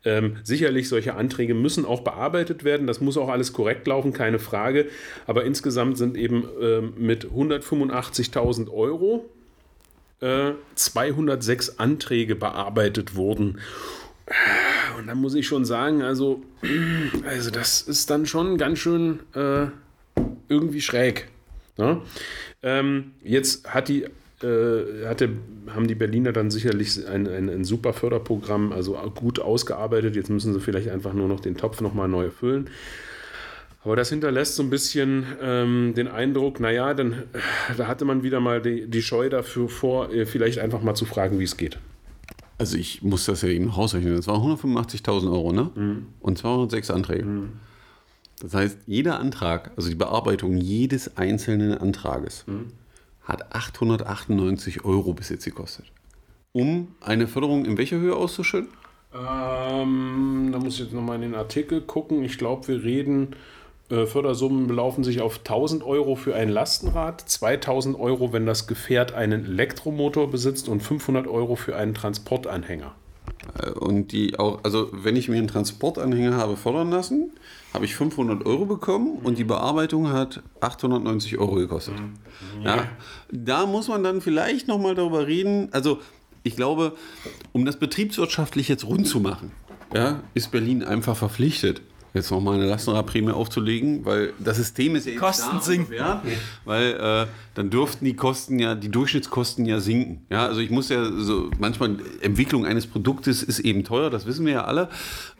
Ähm, 0.04 0.38
sicherlich, 0.44 0.90
solche 0.90 1.16
Anträge 1.16 1.54
müssen 1.54 1.86
auch 1.86 2.02
bearbeitet 2.02 2.66
werden. 2.66 2.88
Das 2.88 3.00
muss 3.00 3.18
auch 3.18 3.30
alles 3.30 3.54
korrekt 3.54 3.88
laufen, 3.88 4.12
keine 4.12 4.38
Frage. 4.38 4.88
Aber 5.28 5.46
insgesamt 5.46 5.98
sind 5.98 6.18
eben 6.18 6.46
ähm, 6.62 6.94
mit 6.98 7.26
185.000 7.26 8.70
Euro 8.70 9.30
äh, 10.20 10.52
206 10.76 11.80
Anträge 11.80 12.36
bearbeitet 12.36 13.16
worden. 13.16 13.62
Und 14.98 15.08
da 15.08 15.16
muss 15.16 15.36
ich 15.36 15.48
schon 15.48 15.64
sagen, 15.64 16.02
also, 16.02 16.42
also 17.26 17.50
das 17.50 17.82
ist 17.82 18.10
dann 18.10 18.26
schon 18.26 18.58
ganz 18.58 18.80
schön 18.80 19.20
äh, 19.36 19.68
irgendwie 20.52 20.82
schräg. 20.82 21.28
Ne? 21.78 22.02
Ähm, 22.62 23.14
jetzt 23.24 23.74
hat 23.74 23.88
die, 23.88 24.04
äh, 24.44 25.08
hatte, 25.08 25.30
haben 25.74 25.88
die 25.88 25.96
Berliner 25.96 26.32
dann 26.34 26.52
sicherlich 26.52 27.08
ein, 27.08 27.28
ein, 27.28 27.50
ein, 27.50 27.64
super 27.64 27.94
Förderprogramm, 27.94 28.72
also 28.72 28.94
gut 29.16 29.40
ausgearbeitet. 29.40 30.16
Jetzt 30.16 30.30
müssen 30.30 30.54
sie 30.54 30.60
vielleicht 30.60 30.90
einfach 30.90 31.14
nur 31.14 31.28
noch 31.28 31.40
den 31.40 31.56
Topf 31.56 31.82
nochmal 31.82 32.08
neu 32.08 32.30
füllen. 32.30 32.70
Aber 33.84 33.96
das 33.96 34.10
hinterlässt 34.10 34.56
so 34.56 34.64
ein 34.64 34.70
bisschen 34.70 35.26
ähm, 35.42 35.94
den 35.96 36.08
Eindruck, 36.08 36.60
naja, 36.60 36.94
dann, 36.94 37.14
äh, 37.14 37.76
da 37.78 37.88
hatte 37.88 38.06
man 38.06 38.22
wieder 38.22 38.40
mal 38.40 38.62
die, 38.62 38.88
die 38.88 39.02
Scheu 39.02 39.30
dafür 39.30 39.70
vor, 39.70 40.12
äh, 40.12 40.28
vielleicht 40.28 40.60
einfach 40.60 40.84
mal 40.84 40.94
zu 40.94 41.06
fragen, 41.06 41.40
wie 41.40 41.46
es 41.46 41.58
geht. 41.58 41.80
Also 42.60 42.78
ich 42.78 43.02
muss 43.02 43.26
das 43.26 43.42
ja 43.42 43.50
eben 43.50 43.70
rausrechnen. 43.70 44.16
Das 44.16 44.28
waren 44.28 44.40
185.000 44.40 45.32
Euro, 45.32 45.52
ne? 45.52 45.72
Mhm. 45.74 46.06
Und 46.20 46.38
206 46.38 46.92
Anträge. 46.92 47.26
Mhm. 47.26 47.50
Das 48.42 48.54
heißt, 48.54 48.80
jeder 48.88 49.20
Antrag, 49.20 49.72
also 49.76 49.90
die 49.90 49.96
Bearbeitung 49.96 50.58
jedes 50.58 51.18
einzelnen 51.18 51.78
Antrages, 51.78 52.44
mhm. 52.48 52.72
hat 53.24 53.56
898 53.56 54.84
Euro 54.84 55.14
bis 55.14 55.30
jetzt 55.30 55.46
gekostet. 55.46 55.86
Um 56.52 56.90
eine 57.00 57.28
Förderung 57.28 57.66
in 57.66 57.78
welcher 57.78 57.98
Höhe 57.98 58.16
auszuschütten? 58.16 58.70
Ähm, 59.14 60.50
da 60.52 60.60
muss 60.60 60.76
ich 60.76 60.80
jetzt 60.80 60.94
nochmal 60.94 61.18
in 61.18 61.22
den 61.22 61.36
Artikel 61.36 61.82
gucken. 61.82 62.24
Ich 62.24 62.38
glaube, 62.38 62.68
wir 62.68 62.84
reden, 62.84 63.36
äh, 63.90 64.06
Fördersummen 64.06 64.68
belaufen 64.68 65.04
sich 65.04 65.22
auf 65.22 65.40
1000 65.40 65.84
Euro 65.84 66.16
für 66.16 66.34
ein 66.34 66.50
Lastenrad, 66.50 67.22
2000 67.22 68.00
Euro, 68.00 68.34
wenn 68.34 68.46
das 68.46 68.68
Gefährt 68.68 69.14
einen 69.14 69.46
Elektromotor 69.46 70.32
besitzt 70.32 70.70
und 70.70 70.82
500 70.82 71.28
Euro 71.28 71.56
für 71.56 71.76
einen 71.76 71.94
Transportanhänger. 71.94 72.96
Äh, 73.60 73.72
und 73.72 74.12
die 74.12 74.38
auch, 74.40 74.64
also 74.64 74.90
wenn 74.92 75.16
ich 75.16 75.30
mir 75.30 75.38
einen 75.38 75.48
Transportanhänger 75.48 76.36
habe 76.36 76.58
fördern 76.58 76.92
lassen, 76.92 77.32
habe 77.74 77.86
ich 77.86 77.96
500 77.96 78.46
Euro 78.46 78.66
bekommen 78.66 79.20
und 79.24 79.38
die 79.38 79.44
Bearbeitung 79.44 80.12
hat 80.12 80.44
890 80.60 81.38
Euro 81.38 81.56
gekostet. 81.56 81.96
Mhm. 82.00 82.64
Ja. 82.64 82.76
ja. 82.76 82.88
da 83.32 83.66
muss 83.66 83.88
man 83.88 84.04
dann 84.04 84.22
vielleicht 84.22 84.68
nochmal 84.68 84.96
darüber 84.96 85.28
reden. 85.28 85.70
Also 85.72 86.00
ich 86.44 86.56
glaube, 86.56 86.94
um 87.54 87.66
das 87.66 87.78
betriebswirtschaftlich 87.78 88.68
jetzt 88.68 88.86
rund 88.86 89.08
zu 89.08 89.20
machen, 89.20 89.52
ja, 89.94 90.24
ist 90.34 90.52
Berlin 90.52 90.84
einfach 90.84 91.16
verpflichtet, 91.16 91.82
jetzt 92.14 92.32
nochmal 92.32 92.56
eine 92.56 92.66
Lastenradprämie 92.66 93.32
aufzulegen, 93.32 94.06
weil 94.06 94.34
das 94.40 94.58
System 94.58 94.96
ist 94.96 95.08
ja 95.08 95.18
Kosten 95.18 95.58
da 95.58 95.62
sinken. 95.62 95.92
Wert, 95.92 96.22
weil 96.66 96.94
äh, 96.94 97.28
dann 97.56 97.70
dürften 97.70 98.06
die 98.06 98.16
Kosten 98.16 98.60
ja, 98.60 98.76
die 98.76 98.90
Durchschnittskosten 98.90 99.66
ja 99.66 99.80
sinken. 99.80 100.26
Ja, 100.30 100.46
also 100.46 100.60
ich 100.60 100.70
muss 100.70 100.90
ja 100.90 101.06
so, 101.06 101.50
manchmal 101.60 101.98
Entwicklung 102.22 102.66
eines 102.66 102.88
Produktes 102.88 103.44
ist 103.44 103.60
eben 103.60 103.84
teuer, 103.84 104.10
das 104.10 104.26
wissen 104.26 104.46
wir 104.46 104.54
ja 104.54 104.64
alle. 104.66 104.90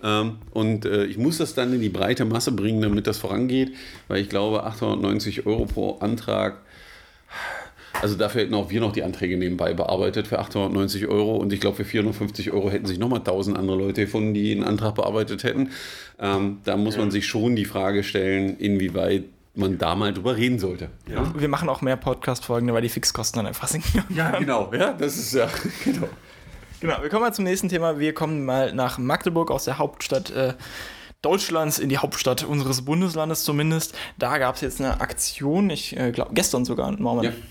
Ähm, 0.02 0.38
und 0.52 0.86
äh, 0.86 1.06
ich 1.06 1.18
muss 1.18 1.38
das 1.38 1.54
dann 1.54 1.74
in 1.74 1.82
die 1.82 1.90
breite 1.90 2.26
Masse 2.26 2.52
bringen, 2.52 2.82
damit 2.82 3.08
das 3.08 3.18
vorangeht, 3.18 3.74
weil 4.08 4.22
ich 4.22 4.30
glaube, 4.30 4.64
890 4.64 5.46
Euro 5.46 5.66
pro 5.66 5.98
Antrag 6.00 6.62
also 8.02 8.16
dafür 8.16 8.42
hätten 8.42 8.54
auch 8.54 8.70
wir 8.70 8.82
noch 8.82 8.94
die 8.94 9.04
Anträge 9.04 9.38
nebenbei 9.38 9.74
bearbeitet 9.74 10.28
für 10.28 10.40
890 10.40 11.08
Euro 11.08 11.36
und 11.36 11.52
ich 11.52 11.60
glaube 11.60 11.78
für 11.78 11.86
450 11.86 12.52
Euro 12.52 12.70
hätten 12.70 12.86
sich 12.86 13.00
nochmal 13.00 13.20
1000 13.20 13.58
andere 13.58 13.78
Leute 13.78 14.02
gefunden, 14.02 14.34
die 14.34 14.52
einen 14.52 14.64
Antrag 14.64 14.96
bearbeitet 14.96 15.44
hätten. 15.44 15.72
Ähm, 16.20 16.60
da 16.64 16.78
muss 16.78 16.96
ja. 16.96 17.02
man 17.02 17.12
sich 17.12 17.28
schon 17.28 17.56
die 17.56 17.66
Frage 17.66 18.04
stellen, 18.04 18.58
inwieweit 18.58 19.26
man 19.54 19.78
da 19.78 19.96
mal 19.96 20.14
drüber 20.14 20.38
reden 20.38 20.60
sollte. 20.60 20.90
Ja. 21.10 21.34
Wir 21.36 21.50
machen 21.50 21.68
auch 21.68 21.82
mehr 21.82 21.98
Podcast-Folgen, 21.98 22.72
weil 22.74 22.82
die 22.82 22.90
Fixkosten 22.90 23.40
dann 23.40 23.48
einfach 23.48 23.68
sinken. 23.68 24.04
Ja, 24.16 24.32
genau. 24.38 24.72
Ja, 24.74 24.94
das 24.94 25.18
ist 25.18 25.34
ja, 25.34 25.50
genau. 25.84 26.08
Genau, 26.80 27.02
wir 27.02 27.10
kommen 27.10 27.22
mal 27.22 27.34
zum 27.34 27.44
nächsten 27.44 27.70
Thema. 27.70 28.00
Wir 28.00 28.14
kommen 28.14 28.44
mal 28.44 28.74
nach 28.74 28.98
Magdeburg 28.98 29.52
aus 29.52 29.66
der 29.66 29.78
Hauptstadt. 29.78 30.32
Äh, 30.32 30.54
Deutschlands, 31.22 31.78
in 31.78 31.90
die 31.90 32.00
Hauptstadt 32.00 32.44
unseres 32.44 32.84
Bundeslandes 32.84 33.44
zumindest. 33.44 33.96
Da 34.18 34.40
gab 34.40 34.56
es 34.56 34.62
jetzt 34.62 34.82
eine 34.82 35.02
Aktion, 35.02 35.70
ich 35.70 35.96
äh, 35.96 36.12
glaube 36.12 36.32
gestern 36.34 36.66
sogar, 36.66 36.92
Moment. 37.00 37.36
Ja. 37.36 37.42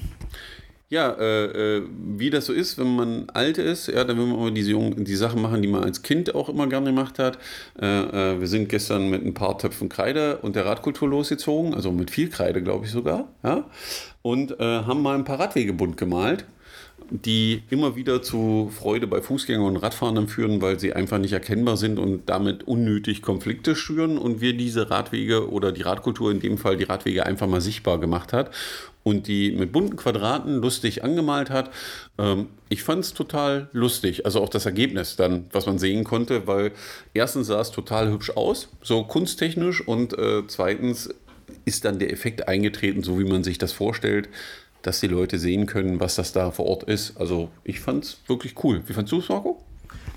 Ja, 0.93 1.13
äh, 1.13 1.77
äh, 1.77 1.83
wie 2.17 2.31
das 2.31 2.47
so 2.47 2.53
ist, 2.53 2.77
wenn 2.77 2.97
man 2.97 3.31
alt 3.31 3.59
ist, 3.59 3.87
ja, 3.87 4.03
dann 4.03 4.19
will 4.19 4.27
man 4.27 4.41
immer 4.41 4.51
diese 4.51 4.73
Jungen, 4.73 5.05
die 5.05 5.15
Sachen 5.15 5.41
machen, 5.41 5.63
die 5.63 5.69
man 5.69 5.85
als 5.85 6.03
Kind 6.03 6.35
auch 6.35 6.49
immer 6.49 6.67
gerne 6.67 6.87
gemacht 6.87 7.21
hat. 7.21 7.39
Äh, 7.81 7.87
äh, 7.87 8.41
wir 8.41 8.49
sind 8.49 8.69
gestern 8.69 9.09
mit 9.09 9.25
ein 9.25 9.33
paar 9.33 9.57
Töpfen 9.57 9.89
Kreide 9.89 10.39
und 10.39 10.57
der 10.57 10.67
Radkultur 10.67 11.09
losgezogen, 11.09 11.75
also 11.75 11.93
mit 11.93 12.11
viel 12.11 12.29
Kreide, 12.29 12.61
glaube 12.61 12.87
ich 12.87 12.91
sogar, 12.91 13.29
ja, 13.45 13.71
und 14.23 14.59
äh, 14.59 14.65
haben 14.65 15.01
mal 15.01 15.15
ein 15.15 15.23
paar 15.23 15.39
Radwege 15.39 15.73
bunt 15.73 15.97
gemalt 15.97 16.45
die 17.11 17.63
immer 17.71 17.97
wieder 17.97 18.23
zu 18.23 18.71
Freude 18.77 19.07
bei 19.07 19.21
Fußgängern 19.21 19.67
und 19.67 19.77
Radfahrern 19.77 20.29
führen, 20.29 20.63
weil 20.63 20.79
sie 20.79 20.93
einfach 20.93 21.19
nicht 21.19 21.33
erkennbar 21.33 21.77
sind 21.77 21.99
und 21.99 22.29
damit 22.29 22.65
unnötig 22.65 23.23
Konflikte 23.23 23.75
schüren 23.75 24.19
und 24.19 24.41
wir 24.41 24.57
diese 24.57 24.91
Radwege 24.91 25.51
oder 25.51 25.73
die 25.73 25.83
Radkultur 25.83 26.31
in 26.31 26.41
dem 26.41 26.59
Fall 26.59 26.77
die 26.77 26.85
Radwege 26.85 27.27
einfach 27.27 27.47
mal 27.47 27.61
sichtbar 27.61 27.99
gemacht 27.99 28.33
hat 28.33 28.51
und 29.03 29.27
die 29.27 29.53
mit 29.53 29.73
bunten 29.73 29.97
Quadraten 29.97 30.57
lustig 30.61 31.03
angemalt 31.03 31.51
hat. 31.51 31.71
Ähm, 32.19 32.49
ich 32.69 32.83
fand 32.83 33.05
es 33.05 33.15
total 33.15 33.69
lustig, 33.73 34.25
also 34.25 34.41
auch 34.41 34.49
das 34.49 34.67
Ergebnis 34.67 35.17
dann, 35.17 35.47
was 35.53 35.67
man 35.67 35.79
sehen 35.79 36.05
konnte, 36.05 36.47
weil 36.47 36.73
erstens 37.15 37.49
sah 37.49 37.61
es 37.61 37.71
total 37.71 38.11
hübsch 38.11 38.31
aus, 38.31 38.69
so 38.83 39.05
kunsttechnisch 39.05 39.87
und 39.87 40.17
äh, 40.19 40.43
zweitens 40.47 41.15
ist 41.65 41.85
dann 41.85 41.99
der 41.99 42.13
Effekt 42.13 42.49
eingetreten, 42.49 43.03
so 43.03 43.19
wie 43.19 43.25
man 43.25 43.43
sich 43.43 43.59
das 43.59 43.73
vorstellt 43.73 44.29
dass 44.83 45.01
die 45.01 45.09
Leute 45.09 45.39
sehen 45.39 45.67
können, 45.67 46.01
was 46.01 46.17
das 46.17 46.33
da 46.33 46.51
vor 46.51 46.67
Ort 46.67 46.85
ist. 46.85 47.17
Also 47.19 47.51
ich 47.65 47.81
fand 47.81 48.05
es 48.05 48.19
wirklich 48.27 48.55
cool. 48.65 48.83
Wie 48.87 48.93
fandest 48.93 49.13
du 49.13 49.19
es, 49.19 49.29
Marco? 49.29 49.61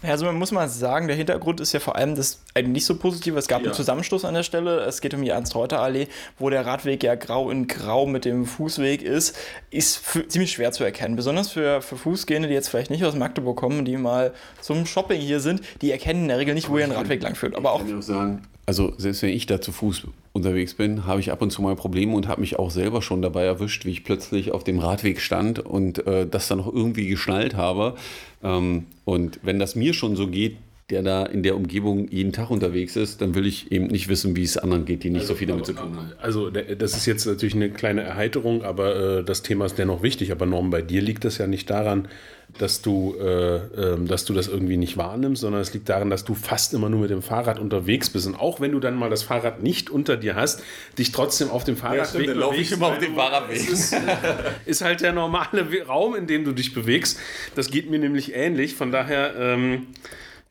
Also 0.03 0.25
man 0.25 0.35
muss 0.35 0.51
mal 0.51 0.67
sagen, 0.67 1.07
der 1.07 1.15
Hintergrund 1.15 1.61
ist 1.61 1.71
ja 1.71 1.79
vor 1.79 1.95
allem 1.95 2.15
das 2.15 2.41
eigentlich 2.53 2.73
nicht 2.73 2.85
so 2.85 2.97
positiv. 2.97 3.35
Es 3.37 3.47
gab 3.47 3.61
ja. 3.61 3.67
einen 3.67 3.73
Zusammenstoß 3.73 4.25
an 4.25 4.33
der 4.33 4.43
Stelle. 4.43 4.81
Es 4.81 4.99
geht 4.99 5.13
um 5.13 5.21
die 5.21 5.29
Ernst-Reuter-Allee, 5.29 6.07
wo 6.37 6.49
der 6.49 6.65
Radweg 6.65 7.03
ja 7.03 7.15
grau 7.15 7.49
in 7.49 7.67
grau 7.67 8.05
mit 8.05 8.25
dem 8.25 8.45
Fußweg 8.45 9.01
ist. 9.01 9.37
Ist 9.71 10.03
ziemlich 10.27 10.51
schwer 10.51 10.73
zu 10.73 10.83
erkennen. 10.83 11.15
Besonders 11.15 11.51
für, 11.51 11.81
für 11.81 11.95
Fußgehende, 11.95 12.49
die 12.49 12.53
jetzt 12.53 12.67
vielleicht 12.67 12.91
nicht 12.91 13.05
aus 13.05 13.15
Magdeburg 13.15 13.57
kommen, 13.57 13.85
die 13.85 13.95
mal 13.95 14.33
zum 14.59 14.85
Shopping 14.85 15.21
hier 15.21 15.39
sind, 15.39 15.61
die 15.81 15.91
erkennen 15.91 16.23
in 16.23 16.27
der 16.27 16.37
Regel 16.37 16.53
nicht, 16.53 16.69
wo 16.69 16.77
ihr 16.77 16.83
ein 16.83 16.91
Radweg 16.91 17.23
lang 17.23 17.35
führt. 17.35 17.55
Aber 17.55 17.71
auch, 17.71 17.81
ich 17.81 17.87
kann 17.87 17.99
auch 17.99 18.03
sagen, 18.03 18.41
also 18.65 18.93
selbst 18.97 19.21
wenn 19.21 19.29
ich 19.29 19.45
da 19.45 19.59
zu 19.59 19.71
Fuß 19.71 20.07
unterwegs 20.31 20.73
bin, 20.73 21.05
habe 21.05 21.19
ich 21.19 21.31
ab 21.31 21.41
und 21.41 21.51
zu 21.51 21.61
mal 21.61 21.75
Probleme 21.75 22.15
und 22.15 22.27
habe 22.27 22.41
mich 22.41 22.57
auch 22.57 22.71
selber 22.71 23.01
schon 23.01 23.21
dabei 23.21 23.43
erwischt, 23.43 23.85
wie 23.85 23.91
ich 23.91 24.03
plötzlich 24.03 24.51
auf 24.51 24.63
dem 24.63 24.79
Radweg 24.79 25.19
stand 25.19 25.59
und 25.59 26.05
äh, 26.07 26.25
das 26.25 26.47
dann 26.47 26.59
noch 26.59 26.71
irgendwie 26.73 27.07
geschnallt 27.07 27.55
habe. 27.55 27.95
Ähm, 28.41 28.85
und 29.05 29.39
wenn 29.43 29.59
das 29.59 29.75
mir 29.75 29.93
schon 29.93 30.15
so 30.15 30.27
geht, 30.27 30.57
der 30.89 31.01
da 31.01 31.25
in 31.25 31.43
der 31.43 31.55
Umgebung 31.55 32.09
jeden 32.09 32.33
Tag 32.33 32.49
unterwegs 32.49 32.95
ist, 32.95 33.21
dann 33.21 33.35
will 33.35 33.47
ich 33.47 33.71
eben 33.71 33.87
nicht 33.87 34.09
wissen, 34.09 34.35
wie 34.35 34.43
es 34.43 34.57
anderen 34.57 34.83
geht, 34.83 35.03
die 35.03 35.09
nicht 35.09 35.21
also, 35.21 35.33
so 35.33 35.37
viel 35.39 35.47
damit 35.47 35.65
zu 35.65 35.73
tun 35.73 35.95
haben. 35.95 36.11
Also 36.21 36.49
das 36.49 36.95
ist 36.95 37.05
jetzt 37.05 37.25
natürlich 37.25 37.55
eine 37.55 37.69
kleine 37.69 38.01
Erheiterung, 38.01 38.63
aber 38.63 39.19
äh, 39.19 39.23
das 39.23 39.43
Thema 39.43 39.65
ist 39.65 39.77
dennoch 39.77 40.03
wichtig. 40.03 40.31
Aber 40.31 40.45
Norm, 40.45 40.69
bei 40.71 40.81
dir 40.81 41.01
liegt 41.01 41.23
das 41.23 41.37
ja 41.37 41.47
nicht 41.47 41.69
daran, 41.69 42.09
dass 42.57 42.81
du, 42.81 43.15
äh, 43.19 43.55
äh, 43.55 44.05
dass 44.05 44.25
du 44.25 44.33
das 44.33 44.47
irgendwie 44.47 44.77
nicht 44.77 44.97
wahrnimmst, 44.97 45.41
sondern 45.41 45.61
es 45.61 45.73
liegt 45.73 45.87
daran, 45.89 46.09
dass 46.09 46.25
du 46.25 46.35
fast 46.35 46.73
immer 46.73 46.89
nur 46.89 46.99
mit 46.99 47.09
dem 47.09 47.21
Fahrrad 47.21 47.59
unterwegs 47.59 48.09
bist. 48.09 48.27
Und 48.27 48.35
auch 48.35 48.59
wenn 48.59 48.73
du 48.73 48.79
dann 48.79 48.95
mal 48.95 49.09
das 49.09 49.23
Fahrrad 49.23 49.63
nicht 49.63 49.89
unter 49.89 50.17
dir 50.17 50.35
hast, 50.35 50.61
dich 50.97 51.11
trotzdem 51.11 51.49
auf 51.49 51.63
dem 51.63 51.77
Fahrradweg 51.77 52.27
ja, 52.27 52.33
laufe 52.33 52.57
ich 52.57 52.71
immer 52.71 52.87
auf 52.87 52.99
dem 52.99 53.15
Fahrradweg. 53.15 53.57
Ist, 53.57 53.95
ist, 54.65 54.81
halt 54.81 55.01
der 55.01 55.13
normale 55.13 55.65
Raum, 55.87 56.15
in 56.15 56.27
dem 56.27 56.43
du 56.43 56.51
dich 56.51 56.73
bewegst. 56.73 57.17
Das 57.55 57.71
geht 57.71 57.89
mir 57.89 57.99
nämlich 57.99 58.35
ähnlich. 58.35 58.75
Von 58.75 58.91
daher, 58.91 59.33
ähm, 59.37 59.87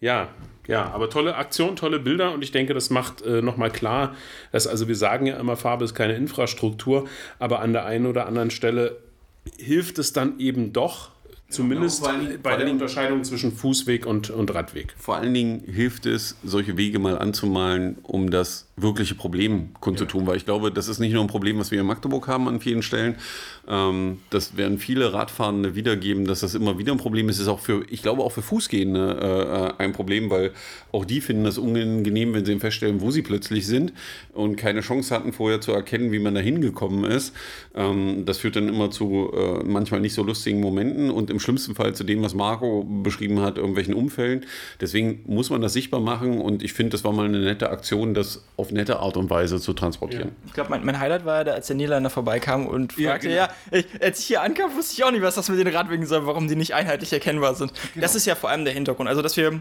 ja, 0.03 0.29
ja, 0.67 0.91
aber 0.93 1.09
tolle 1.09 1.37
Aktion, 1.37 1.77
tolle 1.77 2.01
Bilder 2.01 2.33
und 2.33 2.43
ich 2.43 2.51
denke, 2.51 2.75
das 2.75 2.91
macht 2.91 3.23
äh, 3.23 3.41
nochmal 3.41 3.71
klar, 3.71 4.17
dass 4.51 4.67
also 4.67 4.88
wir 4.88 4.97
sagen 4.97 5.27
ja 5.27 5.37
immer, 5.37 5.57
Farbe 5.57 5.85
ist 5.85 5.95
keine 5.95 6.15
Infrastruktur, 6.15 7.09
aber 7.38 7.61
an 7.61 7.73
der 7.73 7.87
einen 7.87 8.07
oder 8.07 8.27
anderen 8.27 8.51
Stelle 8.51 8.99
hilft 9.59 10.01
es 10.01 10.12
dann 10.12 10.41
eben 10.41 10.73
doch, 10.73 11.12
Zumindest 11.53 12.03
genau, 12.03 12.31
bei 12.43 12.57
der 12.57 12.71
Unterscheidung 12.71 13.25
zwischen 13.25 13.53
Fußweg 13.53 14.07
und, 14.07 14.31
und 14.31 14.55
Radweg. 14.55 14.95
Vor 14.99 15.17
allen 15.17 15.35
Dingen 15.35 15.62
hilft 15.67 16.07
es, 16.07 16.37
solche 16.43 16.79
Wege 16.79 16.99
mal 16.99 17.19
anzumalen, 17.19 17.99
um 18.03 18.31
das 18.31 18.69
wirkliche 18.77 19.15
Problem 19.15 19.75
kundzutun, 19.81 20.23
ja. 20.23 20.29
weil 20.29 20.37
ich 20.37 20.47
glaube, 20.47 20.73
das 20.73 20.88
ist 20.88 20.99
nicht 20.99 21.12
nur 21.12 21.23
ein 21.23 21.29
Problem, 21.29 21.59
was 21.59 21.71
wir 21.71 21.81
in 21.81 21.87
Magdeburg 21.87 22.27
haben 22.27 22.49
an 22.49 22.59
vielen 22.59 22.83
Stellen. 22.83 23.17
Ähm, 23.69 24.21
das 24.31 24.57
werden 24.57 24.79
viele 24.79 25.12
Radfahrende 25.12 25.75
wiedergeben, 25.75 26.25
dass 26.25 26.41
das 26.41 26.55
immer 26.55 26.79
wieder 26.79 26.93
ein 26.93 26.99
Problem 26.99 27.29
ist. 27.29 27.37
Das 27.37 27.47
ist 27.47 27.53
auch 27.53 27.61
für, 27.61 27.85
ich 27.91 28.03
glaube, 28.03 28.23
auch 28.23 28.33
für 28.33 28.43
Fußgehende 28.43 29.75
äh, 29.79 29.83
ein 29.83 29.93
Problem, 29.93 30.31
weil 30.31 30.53
auch 30.91 31.05
die 31.05 31.21
finden 31.21 31.45
das 31.45 31.59
unangenehm, 31.59 32.33
wenn 32.33 32.47
sie 32.47 32.59
feststellen, 32.59 33.03
wo 33.03 33.11
sie 33.11 33.23
plötzlich 33.23 33.67
sind 33.67 33.93
und 34.33 34.57
keine 34.57 34.81
Chance 34.81 35.15
hatten, 35.15 35.33
vorher 35.33 35.61
zu 35.61 35.73
erkennen, 35.73 36.11
wie 36.11 36.19
man 36.19 36.35
da 36.35 36.41
hingekommen 36.41 37.05
ist. 37.05 37.35
Ähm, 37.75 38.25
das 38.25 38.38
führt 38.38 38.57
dann 38.57 38.69
immer 38.69 38.91
zu 38.91 39.31
äh, 39.35 39.65
manchmal 39.65 40.01
nicht 40.01 40.15
so 40.15 40.23
lustigen 40.23 40.61
Momenten 40.61 41.11
und 41.11 41.31
im 41.31 41.38
schlimmsten 41.42 41.74
Fall 41.74 41.94
zu 41.94 42.05
dem, 42.05 42.22
was 42.22 42.35
Marco 42.35 42.85
beschrieben 42.85 43.40
hat, 43.40 43.59
irgendwelchen 43.59 43.94
Umfällen. 43.94 44.46
Deswegen 44.81 45.22
muss 45.26 45.50
man 45.50 45.61
das 45.61 45.72
sichtbar 45.72 46.00
machen 46.00 46.40
und 46.40 46.62
ich 46.62 46.72
finde, 46.72 46.90
das 46.90 47.05
war 47.05 47.12
mal 47.12 47.26
eine 47.26 47.40
nette 47.40 47.70
Aktion, 47.70 48.14
das 48.14 48.44
auf 48.57 48.72
nette 48.72 49.00
Art 49.00 49.16
und 49.16 49.28
Weise 49.28 49.61
zu 49.61 49.72
transportieren. 49.72 50.28
Ja. 50.28 50.46
Ich 50.46 50.52
glaube, 50.55 50.70
mein, 50.70 50.85
mein, 50.85 50.98
Highlight 50.98 51.24
war 51.24 51.46
ja, 51.46 51.52
als 51.52 51.66
der 51.66 51.76
Niederländer 51.76 52.11
vorbeikam 52.11 52.66
und 52.66 52.94
fragte, 52.94 53.28
ja, 53.28 53.48
genau. 53.48 53.74
ja 53.74 53.78
ich, 53.78 53.87
als 54.02 54.20
ich 54.20 54.26
hier 54.26 54.42
ankam, 54.42 54.74
wusste 54.74 54.94
ich 54.94 55.05
auch 55.05 55.11
nicht, 55.11 55.22
was 55.22 55.35
das 55.35 55.48
mit 55.48 55.59
den 55.59 55.68
Radwegen 55.68 56.07
soll, 56.07 56.26
warum 56.26 56.48
die 56.48 56.57
nicht 56.57 56.74
einheitlich 56.74 57.12
erkennbar 57.12 57.55
sind. 57.55 57.72
Genau. 57.94 58.02
Das 58.02 58.14
ist 58.14 58.26
ja 58.26 58.35
vor 58.35 58.50
allem 58.50 58.64
der 58.64 58.74
Hintergrund. 58.74 59.09
Also, 59.09 59.22
dass 59.22 59.37
wir 59.37 59.61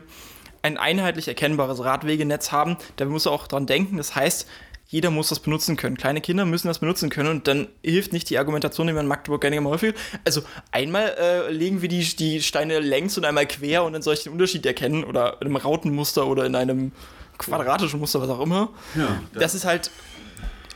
ein 0.61 0.77
einheitlich 0.77 1.27
erkennbares 1.27 1.83
Radwegenetz 1.83 2.51
haben, 2.51 2.77
da 2.95 3.05
muss 3.05 3.25
man 3.25 3.33
auch 3.33 3.47
dran 3.47 3.65
denken. 3.65 3.97
Das 3.97 4.15
heißt, 4.15 4.47
jeder 4.91 5.09
muss 5.09 5.29
das 5.29 5.39
benutzen 5.39 5.77
können. 5.77 5.95
Kleine 5.95 6.19
Kinder 6.19 6.43
müssen 6.43 6.67
das 6.67 6.79
benutzen 6.79 7.09
können 7.09 7.29
und 7.29 7.47
dann 7.47 7.69
hilft 7.81 8.11
nicht 8.11 8.29
die 8.29 8.37
Argumentation, 8.37 8.87
die 8.87 8.93
man 8.93 9.05
in 9.05 9.07
Magdeburg 9.07 9.39
gerne 9.39 9.55
immer 9.55 9.69
häufig. 9.69 9.95
Also 10.25 10.41
einmal 10.71 11.15
äh, 11.17 11.49
legen 11.49 11.81
wir 11.81 11.87
die, 11.87 12.03
die 12.03 12.41
Steine 12.41 12.79
längs 12.79 13.17
und 13.17 13.23
einmal 13.23 13.47
quer 13.47 13.85
und 13.85 13.93
dann 13.93 14.01
soll 14.01 14.15
ich 14.15 14.23
den 14.23 14.33
Unterschied 14.33 14.65
erkennen 14.65 15.05
oder 15.05 15.37
in 15.39 15.47
einem 15.47 15.55
Rautenmuster 15.55 16.27
oder 16.27 16.45
in 16.45 16.55
einem 16.55 16.91
quadratischen 17.37 18.01
Muster, 18.01 18.19
was 18.19 18.29
auch 18.29 18.41
immer. 18.41 18.69
Ja, 18.93 19.21
das, 19.31 19.43
das 19.43 19.55
ist 19.55 19.65
halt 19.65 19.91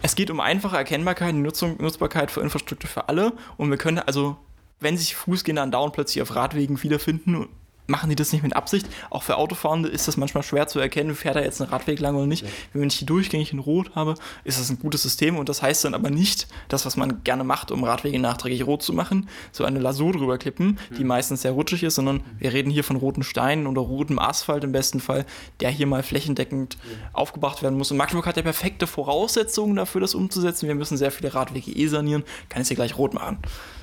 es 0.01 0.15
geht 0.15 0.29
um 0.29 0.39
einfache 0.39 0.77
Erkennbarkeit, 0.77 1.35
Nutzung, 1.35 1.75
Nutzbarkeit 1.81 2.31
für 2.31 2.39
Infrastruktur 2.39 2.89
für 2.89 3.09
alle. 3.09 3.33
Und 3.57 3.69
wir 3.69 3.77
können 3.77 3.99
also, 3.99 4.37
wenn 4.79 4.97
sich 4.97 5.15
Fußgänger 5.15 5.61
andauernd 5.61 5.93
plötzlich 5.93 6.21
auf 6.21 6.35
Radwegen 6.35 6.81
wiederfinden 6.83 7.49
machen 7.87 8.09
die 8.09 8.15
das 8.15 8.31
nicht 8.33 8.43
mit 8.43 8.55
Absicht. 8.55 8.87
Auch 9.09 9.23
für 9.23 9.37
Autofahrende 9.37 9.89
ist 9.89 10.07
das 10.07 10.17
manchmal 10.17 10.43
schwer 10.43 10.67
zu 10.67 10.79
erkennen, 10.79 11.15
fährt 11.15 11.35
er 11.35 11.43
jetzt 11.43 11.61
einen 11.61 11.69
Radweg 11.69 11.99
lang 11.99 12.15
oder 12.15 12.25
nicht. 12.25 12.43
Ja. 12.43 12.49
Wenn 12.73 12.87
ich 12.87 12.95
hier 12.95 13.05
durchgängig 13.05 13.53
in 13.53 13.59
Rot 13.59 13.95
habe, 13.95 14.15
ist 14.43 14.59
das 14.59 14.69
ein 14.69 14.79
gutes 14.79 15.03
System 15.03 15.37
und 15.37 15.49
das 15.49 15.61
heißt 15.61 15.85
dann 15.85 15.93
aber 15.93 16.09
nicht, 16.09 16.47
das, 16.67 16.85
was 16.85 16.97
man 16.97 17.23
gerne 17.23 17.43
macht, 17.43 17.71
um 17.71 17.83
Radwege 17.83 18.19
nachträglich 18.19 18.65
rot 18.65 18.83
zu 18.83 18.93
machen, 18.93 19.29
so 19.51 19.63
eine 19.63 19.79
Lasur 19.79 20.13
drüber 20.13 20.37
klippen, 20.37 20.79
die 20.97 21.01
mhm. 21.01 21.09
meistens 21.09 21.41
sehr 21.41 21.51
rutschig 21.51 21.83
ist, 21.83 21.95
sondern 21.95 22.21
wir 22.37 22.53
reden 22.53 22.71
hier 22.71 22.83
von 22.83 22.95
roten 22.95 23.23
Steinen 23.23 23.67
oder 23.67 23.81
rotem 23.81 24.19
Asphalt 24.19 24.63
im 24.63 24.71
besten 24.71 24.99
Fall, 24.99 25.25
der 25.59 25.69
hier 25.69 25.87
mal 25.87 26.03
flächendeckend 26.03 26.75
ja. 26.75 27.09
aufgebracht 27.13 27.61
werden 27.61 27.77
muss. 27.77 27.91
Und 27.91 27.97
Magdeburg 27.97 28.25
hat 28.25 28.37
ja 28.37 28.43
perfekte 28.43 28.87
Voraussetzungen 28.87 29.75
dafür, 29.75 30.01
das 30.01 30.15
umzusetzen. 30.15 30.67
Wir 30.67 30.75
müssen 30.75 30.97
sehr 30.97 31.11
viele 31.11 31.33
Radwege 31.33 31.71
eh 31.71 31.87
sanieren, 31.87 32.23
kann 32.49 32.61
es 32.61 32.67
hier 32.67 32.75
gleich 32.75 32.97
rot 32.97 33.13
machen. 33.13 33.37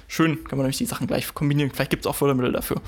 Schön, 0.09 0.45
kann 0.45 0.59
man 0.59 0.65
nämlich 0.65 0.77
die 0.77 0.85
Sachen 0.85 1.07
gleich 1.07 1.33
kombinieren. 1.33 1.71
Vielleicht 1.71 1.91
gibt 1.91 2.05
es 2.05 2.07
auch 2.07 2.17
Fördermittel 2.17 2.53
dafür. 2.53 2.83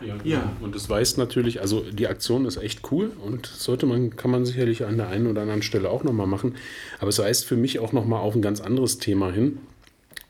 Ja, 0.00 0.16
ja. 0.24 0.52
Und 0.60 0.74
das 0.74 0.88
weist 0.88 1.18
natürlich, 1.18 1.60
also 1.60 1.80
die 1.80 2.06
Aktion 2.06 2.44
ist 2.44 2.56
echt 2.56 2.90
cool 2.90 3.12
und 3.24 3.46
sollte 3.46 3.86
man, 3.86 4.16
kann 4.16 4.30
man 4.30 4.44
sicherlich 4.44 4.84
an 4.84 4.96
der 4.96 5.08
einen 5.08 5.26
oder 5.26 5.42
anderen 5.42 5.62
Stelle 5.62 5.90
auch 5.90 6.04
nochmal 6.04 6.26
machen. 6.26 6.54
Aber 6.98 7.08
es 7.08 7.18
weist 7.18 7.44
für 7.44 7.56
mich 7.56 7.78
auch 7.78 7.92
nochmal 7.92 8.20
auf 8.20 8.34
ein 8.34 8.42
ganz 8.42 8.60
anderes 8.60 8.98
Thema 8.98 9.32
hin. 9.32 9.58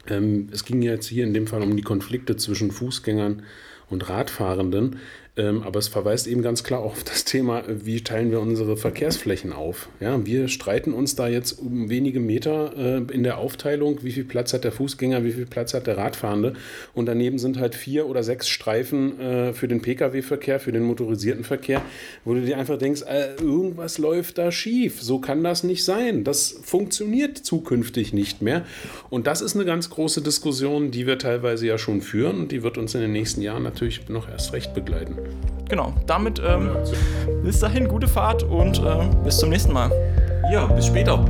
Ähm, 0.09 0.48
es 0.52 0.64
ging 0.64 0.83
jetzt 0.83 1.07
hier 1.07 1.24
in 1.24 1.35
dem 1.35 1.46
Fall 1.46 1.62
um 1.62 1.76
die 1.76 1.83
Konflikte 1.83 2.37
zwischen 2.37 2.70
Fußgängern 2.70 3.42
und 3.90 4.09
Radfahrenden. 4.09 4.98
Ähm, 5.38 5.62
aber 5.62 5.79
es 5.79 5.87
verweist 5.87 6.27
eben 6.27 6.42
ganz 6.42 6.64
klar 6.64 6.81
auf 6.81 7.05
das 7.05 7.24
Thema, 7.24 7.62
wie 7.68 8.03
teilen 8.03 8.33
wir 8.33 8.40
unsere 8.40 8.77
Verkehrsflächen 8.77 9.53
auf. 9.53 9.88
Ja, 10.01 10.27
wir 10.27 10.48
streiten 10.48 10.92
uns 10.92 11.14
da 11.14 11.29
jetzt 11.29 11.53
um 11.53 11.88
wenige 11.88 12.18
Meter 12.18 12.72
äh, 12.77 13.14
in 13.14 13.22
der 13.22 13.38
Aufteilung, 13.38 14.03
wie 14.03 14.11
viel 14.11 14.24
Platz 14.24 14.53
hat 14.53 14.64
der 14.64 14.72
Fußgänger, 14.72 15.22
wie 15.22 15.31
viel 15.31 15.46
Platz 15.46 15.74
hat 15.74 15.87
der 15.87 15.96
Radfahrende. 15.96 16.55
Und 16.92 17.07
daneben 17.07 17.38
sind 17.38 17.59
halt 17.59 17.77
vier 17.77 18.07
oder 18.07 18.24
sechs 18.24 18.48
Streifen 18.48 19.20
äh, 19.20 19.53
für 19.53 19.68
den 19.68 19.81
Pkw-Verkehr, 19.81 20.59
für 20.59 20.72
den 20.72 20.83
motorisierten 20.83 21.44
Verkehr, 21.44 21.83
wo 22.24 22.35
du 22.35 22.40
dir 22.40 22.59
einfach 22.59 22.77
denkst, 22.77 23.03
äh, 23.03 23.35
irgendwas 23.40 23.98
läuft 23.98 24.38
da 24.38 24.51
schief. 24.51 25.01
So 25.01 25.20
kann 25.20 25.44
das 25.44 25.62
nicht 25.62 25.85
sein. 25.85 26.24
Das 26.24 26.59
funktioniert 26.64 27.38
zukünftig 27.38 28.12
nicht 28.12 28.42
mehr. 28.42 28.64
Und 29.09 29.29
das 29.29 29.40
ist 29.40 29.55
eine 29.55 29.64
ganz 29.64 29.88
große 29.88 30.20
Diskussion, 30.20 30.90
die 30.90 31.07
wir 31.07 31.16
teilweise 31.16 31.64
ja 31.68 31.79
schon 31.79 32.01
führen 32.01 32.40
und 32.40 32.51
die 32.51 32.64
wird 32.64 32.77
uns 32.77 32.96
in 32.96 33.03
den 33.03 33.12
nächsten 33.12 33.40
Jahren 33.40 33.62
natürlich 33.62 34.09
noch 34.09 34.29
erst 34.29 34.53
recht 34.53 34.74
begleiten 34.74 35.28
genau, 35.69 35.93
damit 36.07 36.41
ähm, 36.47 36.71
bis 37.43 37.61
dahin 37.61 37.88
gute 37.88 38.09
Fahrt 38.09 38.43
und 38.43 38.79
äh, 38.79 39.07
bis 39.25 39.38
zum 39.38 39.51
nächsten 39.51 39.73
Mal. 39.73 39.91
Ja, 40.53 40.67
bis 40.67 40.87
später. 40.87 41.25